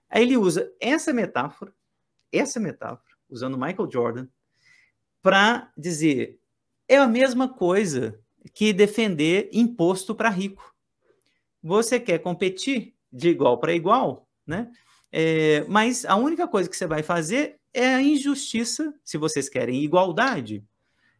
[0.09, 1.73] Aí ele usa essa metáfora,
[2.31, 4.27] essa metáfora, usando Michael Jordan,
[5.21, 6.39] para dizer
[6.87, 8.19] é a mesma coisa
[8.53, 10.73] que defender imposto para rico.
[11.61, 14.71] Você quer competir de igual para igual, né?
[15.11, 19.83] É, mas a única coisa que você vai fazer é a injustiça, se vocês querem
[19.83, 20.63] igualdade,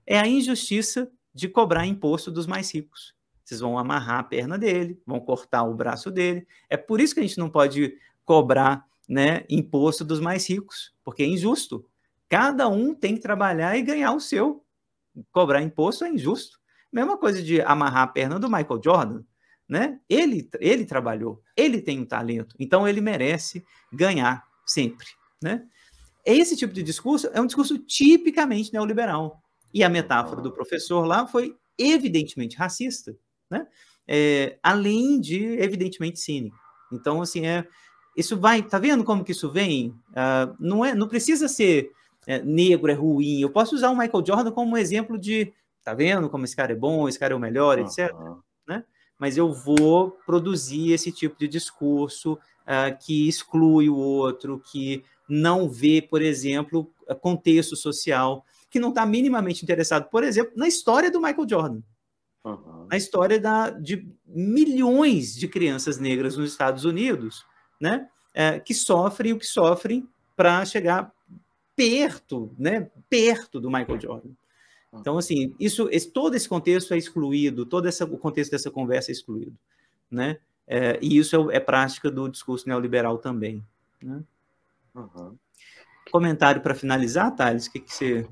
[0.06, 3.16] é a injustiça de cobrar imposto dos mais ricos.
[3.44, 6.48] Vocês vão amarrar a perna dele, vão cortar o braço dele.
[6.70, 11.24] É por isso que a gente não pode cobrar né, imposto dos mais ricos, porque
[11.24, 11.86] é injusto.
[12.30, 14.64] Cada um tem que trabalhar e ganhar o seu.
[15.32, 16.60] Cobrar imposto é injusto.
[16.94, 19.24] Mesma coisa de amarrar a perna do Michael Jordan,
[19.68, 20.00] né?
[20.08, 25.08] Ele, ele trabalhou, ele tem um talento, então ele merece ganhar sempre,
[25.42, 25.66] né?
[26.26, 29.42] Esse tipo de discurso é um discurso tipicamente neoliberal.
[29.74, 33.16] E a metáfora do professor lá foi evidentemente racista,
[33.50, 33.68] né?
[34.08, 36.56] É, além de evidentemente cínico.
[36.92, 37.68] Então, assim, é,
[38.16, 39.90] isso vai, tá vendo como que isso vem?
[40.10, 41.92] Uh, não é, não precisa ser
[42.28, 43.40] é, negro é ruim.
[43.40, 45.52] Eu posso usar o Michael Jordan como um exemplo de,
[45.84, 47.86] tá vendo como esse cara é bom, esse cara é o melhor, uhum.
[47.86, 48.14] etc.
[48.68, 48.84] Né?
[49.20, 55.70] Mas eu vou produzir esse tipo de discurso uh, que exclui o outro, que não
[55.70, 61.22] vê, por exemplo, contexto social, que não está minimamente interessado, por exemplo, na história do
[61.22, 61.82] Michael Jordan.
[62.44, 62.88] Uhum.
[62.90, 67.46] Na história da, de milhões de crianças negras nos Estados Unidos,
[67.80, 71.12] né, é, que sofrem o que sofrem para chegar
[71.76, 74.30] perto, né, perto do Michael Jordan.
[75.00, 79.12] Então, assim, isso, esse, todo esse contexto é excluído, todo essa, o contexto dessa conversa
[79.12, 79.58] é excluído,
[80.10, 80.38] né?
[80.68, 83.64] É, e isso é, é, prática do discurso neoliberal também.
[84.02, 84.24] Né?
[84.96, 85.36] Uhum.
[86.12, 87.68] Comentário para finalizar, Thales?
[87.68, 88.28] O que, que você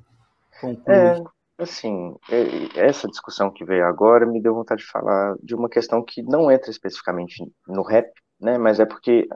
[0.62, 0.96] conclui?
[0.96, 1.24] É,
[1.58, 6.04] assim, é, essa discussão que veio agora me deu vontade de falar de uma questão
[6.04, 8.58] que não entra especificamente no rap, né?
[8.58, 9.28] Mas é porque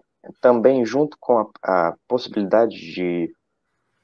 [0.41, 3.33] também junto com a, a possibilidade de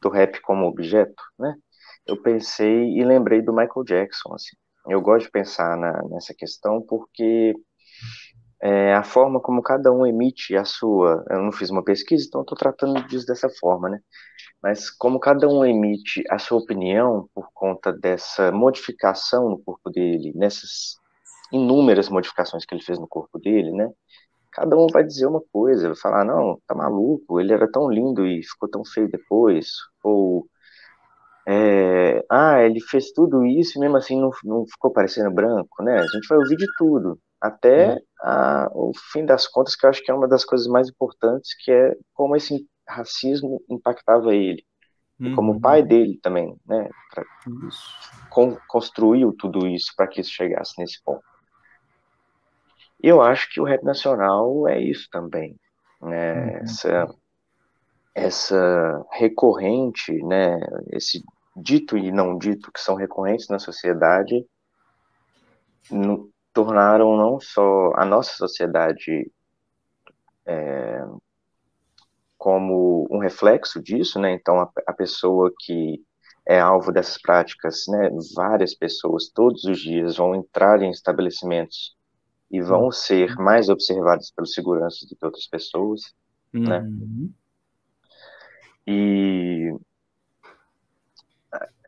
[0.02, 1.56] do rap como objeto, né?
[2.08, 4.56] Eu pensei e lembrei do Michael Jackson, assim.
[4.88, 7.54] Eu gosto de pensar na, nessa questão porque
[8.62, 11.24] é, a forma como cada um emite a sua.
[11.30, 14.00] Eu não fiz uma pesquisa, então estou tratando disso dessa forma, né?
[14.62, 20.32] Mas como cada um emite a sua opinião por conta dessa modificação no corpo dele,
[20.36, 20.98] nessas
[21.52, 23.90] inúmeras modificações que ele fez no corpo dele, né?
[24.52, 28.26] cada um vai dizer uma coisa, vai falar, não, tá maluco, ele era tão lindo
[28.28, 29.70] e ficou tão feio depois,
[30.04, 30.46] ou,
[31.48, 36.00] é, ah, ele fez tudo isso e mesmo assim não, não ficou parecendo branco, né?
[36.00, 40.04] A gente vai ouvir de tudo, até a, o fim das contas, que eu acho
[40.04, 44.64] que é uma das coisas mais importantes, que é como esse racismo impactava ele,
[45.20, 45.36] uhum.
[45.36, 46.88] como o pai dele também, né?
[47.14, 47.26] Pra,
[48.30, 51.24] con, construiu tudo isso para que isso chegasse nesse ponto.
[53.04, 55.56] E eu acho que o rap nacional é isso também,
[56.00, 56.36] né?
[56.36, 56.58] Uhum.
[56.58, 57.08] Essa,
[58.14, 60.60] essa recorrente, né?
[60.92, 61.24] Esse
[61.56, 64.46] dito e não dito que são recorrentes na sociedade
[65.90, 69.32] no, tornaram não só a nossa sociedade
[70.46, 71.06] é,
[72.38, 74.34] como um reflexo disso, né?
[74.34, 76.02] Então a, a pessoa que
[76.48, 78.10] é alvo dessas práticas, né?
[78.36, 81.96] Várias pessoas todos os dias vão entrar em estabelecimentos
[82.50, 82.92] e vão uhum.
[82.92, 86.02] ser mais observados pelos seguranças do que outras pessoas,
[86.52, 86.80] né?
[86.80, 87.28] uhum.
[87.28, 87.30] né?
[88.88, 89.72] E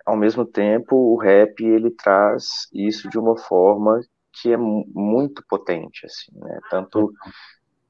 [0.05, 4.01] ao mesmo tempo o rap ele traz isso de uma forma
[4.33, 6.59] que é muito potente, assim, né?
[6.69, 7.11] Tanto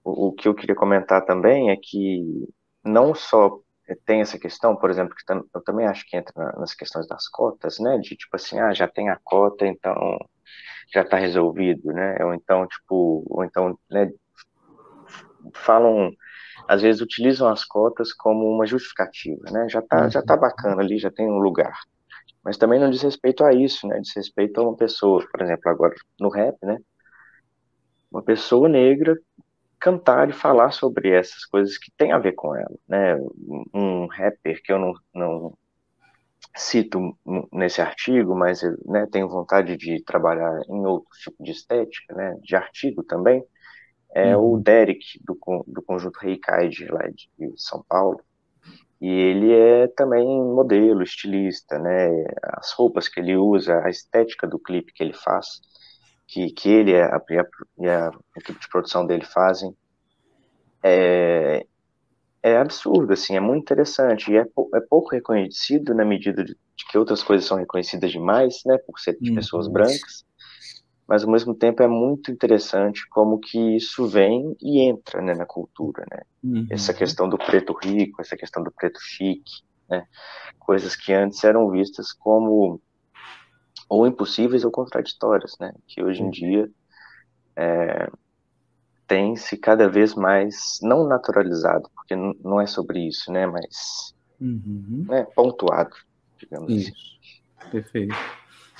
[0.03, 2.47] o, o que eu queria comentar também é que
[2.83, 3.59] não só
[4.05, 7.79] tem essa questão, por exemplo, que eu também acho que entra nas questões das cotas,
[7.79, 7.97] né?
[7.99, 9.95] De tipo assim, ah, já tem a cota, então
[10.93, 12.17] já está resolvido, né?
[12.23, 14.09] Ou então, tipo, ou então, né,
[15.53, 16.11] falam,
[16.67, 19.67] às vezes utilizam as cotas como uma justificativa, né?
[19.69, 21.77] Já tá, já tá bacana ali, já tem um lugar.
[22.43, 23.99] Mas também não diz respeito a isso, né?
[23.99, 26.77] Diz respeito a uma pessoa, por exemplo, agora no rap, né?
[28.11, 29.17] Uma pessoa negra
[29.79, 33.17] cantar e falar sobre essas coisas que tem a ver com ela, né?
[33.73, 35.57] Um rapper que eu não, não
[36.55, 37.17] cito
[37.51, 42.55] nesse artigo, mas né, tenho vontade de trabalhar em outro tipo de estética, né, de
[42.55, 43.43] artigo também,
[44.13, 44.53] é uhum.
[44.53, 45.37] o Derek, do,
[45.67, 48.21] do conjunto Reikaid, lá de São Paulo.
[49.01, 52.09] E ele é também modelo, estilista, né?
[52.43, 55.61] As roupas que ele usa, a estética do clipe que ele faz,
[56.27, 57.21] que, que ele e a,
[57.79, 59.75] e a, equipe de produção dele fazem,
[60.81, 61.65] é,
[62.41, 64.31] é absurdo, assim, é muito interessante.
[64.31, 68.61] E é, é pouco reconhecido na medida de, de, que outras coisas são reconhecidas demais,
[68.65, 68.77] né?
[68.77, 69.73] Por ser de pessoas uhum.
[69.73, 70.23] brancas
[71.07, 75.45] mas ao mesmo tempo é muito interessante como que isso vem e entra né, na
[75.45, 76.21] cultura, né?
[76.43, 76.67] Uhum.
[76.69, 80.05] Essa questão do preto rico, essa questão do preto chique, né?
[80.59, 82.81] Coisas que antes eram vistas como
[83.89, 85.73] ou impossíveis ou contraditórias, né?
[85.87, 86.69] Que hoje em dia
[87.55, 88.09] é,
[89.07, 93.45] tem se cada vez mais não naturalizado, porque não é sobre isso, né?
[93.45, 95.05] Mas uhum.
[95.07, 95.95] né, pontuado,
[96.39, 96.91] digamos isso.
[96.91, 97.71] assim.
[97.71, 98.15] Perfeito.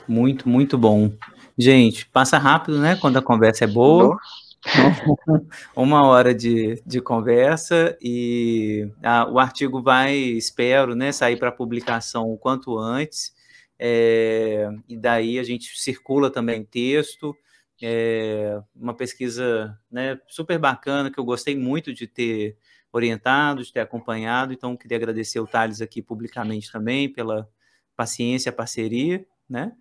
[0.08, 1.12] Muito, muito bom.
[1.58, 2.96] Gente, passa rápido, né?
[2.96, 4.18] Quando a conversa é boa.
[5.76, 12.32] Uma hora de, de conversa e a, o artigo vai, espero, né, sair para publicação
[12.32, 13.34] o quanto antes.
[13.78, 17.36] É, e daí a gente circula também texto.
[17.82, 22.58] É, uma pesquisa né, super bacana que eu gostei muito de ter
[22.94, 24.54] orientado, de ter acompanhado.
[24.54, 27.50] Então, queria agradecer o Thales aqui publicamente também pela
[27.96, 29.74] paciência, parceria, né?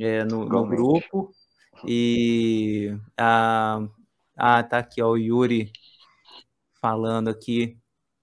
[0.00, 1.30] É, no, no, grupo.
[1.86, 3.80] E a,
[4.36, 5.70] ah, tá aqui ó, o Yuri
[6.80, 7.76] falando aqui,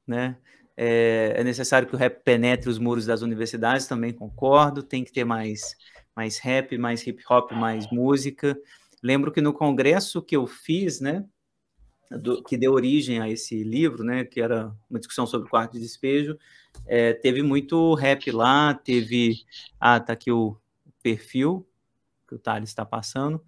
[0.06, 0.38] né?
[0.76, 4.84] É, é, necessário que o rap penetre os muros das universidades, também concordo.
[4.84, 5.76] Tem que ter mais,
[6.16, 8.58] mais rap, mais hip hop, mais música.
[9.02, 11.26] Lembro que no congresso que eu fiz, né,
[12.12, 15.74] do, que deu origem a esse livro, né, que era uma discussão sobre o quarto
[15.74, 16.38] de despejo,
[16.86, 19.38] é, teve muito rap lá, teve,
[19.80, 20.58] ah, tá aqui o
[21.08, 21.66] perfil
[22.28, 23.42] que o Thales está passando.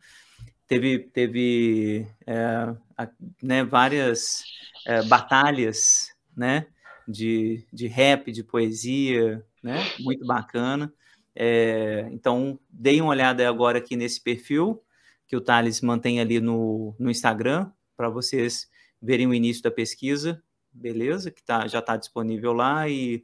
[0.65, 3.09] Teve, teve é, a,
[3.43, 4.45] né, várias
[4.85, 6.67] é, batalhas né,
[7.05, 10.93] de, de rap, de poesia, né, muito bacana.
[11.35, 14.81] É, então, deem uma olhada agora aqui nesse perfil
[15.27, 18.69] que o Thales mantém ali no, no Instagram, para vocês
[19.01, 20.41] verem o início da pesquisa,
[20.71, 21.29] beleza?
[21.29, 23.23] Que tá, já está disponível lá e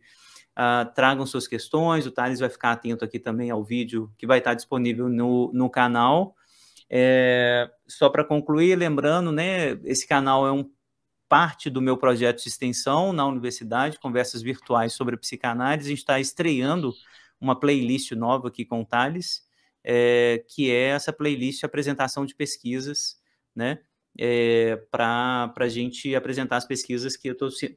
[0.57, 4.37] Uh, tragam suas questões, o Thales vai ficar atento aqui também ao vídeo que vai
[4.37, 6.33] estar disponível no, no canal.
[6.89, 10.69] É, só para concluir, lembrando, né, esse canal é um
[11.27, 15.87] parte do meu projeto de extensão na universidade, conversas virtuais sobre psicanálise.
[15.87, 16.93] A gente está estreando
[17.41, 19.41] uma playlist nova aqui com o Thales,
[19.83, 23.17] é, que é essa playlist apresentação de pesquisas,
[23.55, 23.79] né?
[24.17, 27.35] É, para a gente apresentar as pesquisas que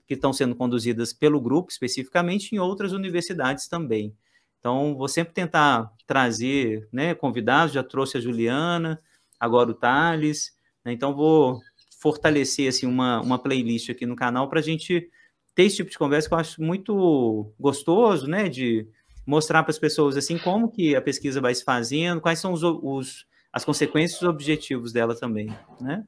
[0.09, 4.14] estão sendo conduzidas pelo grupo, especificamente em outras universidades também.
[4.59, 9.01] Então, vou sempre tentar trazer né, convidados, já trouxe a Juliana,
[9.39, 10.53] agora o Thales,
[10.84, 11.61] né, então vou
[12.01, 15.09] fortalecer assim, uma, uma playlist aqui no canal para a gente
[15.55, 18.86] ter esse tipo de conversa que eu acho muito gostoso, né, de
[19.26, 22.62] mostrar para as pessoas assim como que a pesquisa vai se fazendo, quais são os,
[22.62, 25.49] os as consequências e os objetivos dela também,
[25.80, 26.05] né?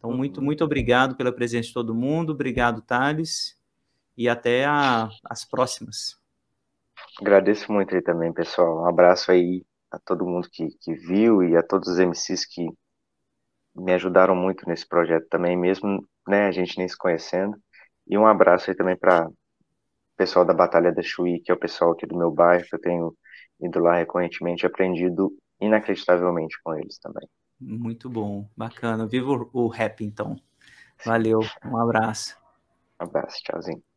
[0.00, 2.32] Então, muito, muito obrigado pela presença de todo mundo.
[2.32, 3.54] Obrigado, Thales.
[4.16, 6.18] E até a, as próximas.
[7.20, 8.82] Agradeço muito aí também, pessoal.
[8.82, 12.66] Um abraço aí a todo mundo que, que viu e a todos os MCs que
[13.76, 17.58] me ajudaram muito nesse projeto também, mesmo né, a gente nem se conhecendo.
[18.06, 19.34] E um abraço aí também para o
[20.16, 22.80] pessoal da Batalha da Chuí, que é o pessoal aqui do meu bairro, que eu
[22.80, 23.14] tenho
[23.60, 25.30] ido lá recorrentemente, aprendido
[25.60, 27.28] inacreditavelmente com eles também.
[27.60, 29.06] Muito bom, bacana.
[29.06, 30.36] Viva o rap, então.
[31.04, 32.36] Valeu, um abraço.
[33.00, 33.89] Um abraço, tchauzinho.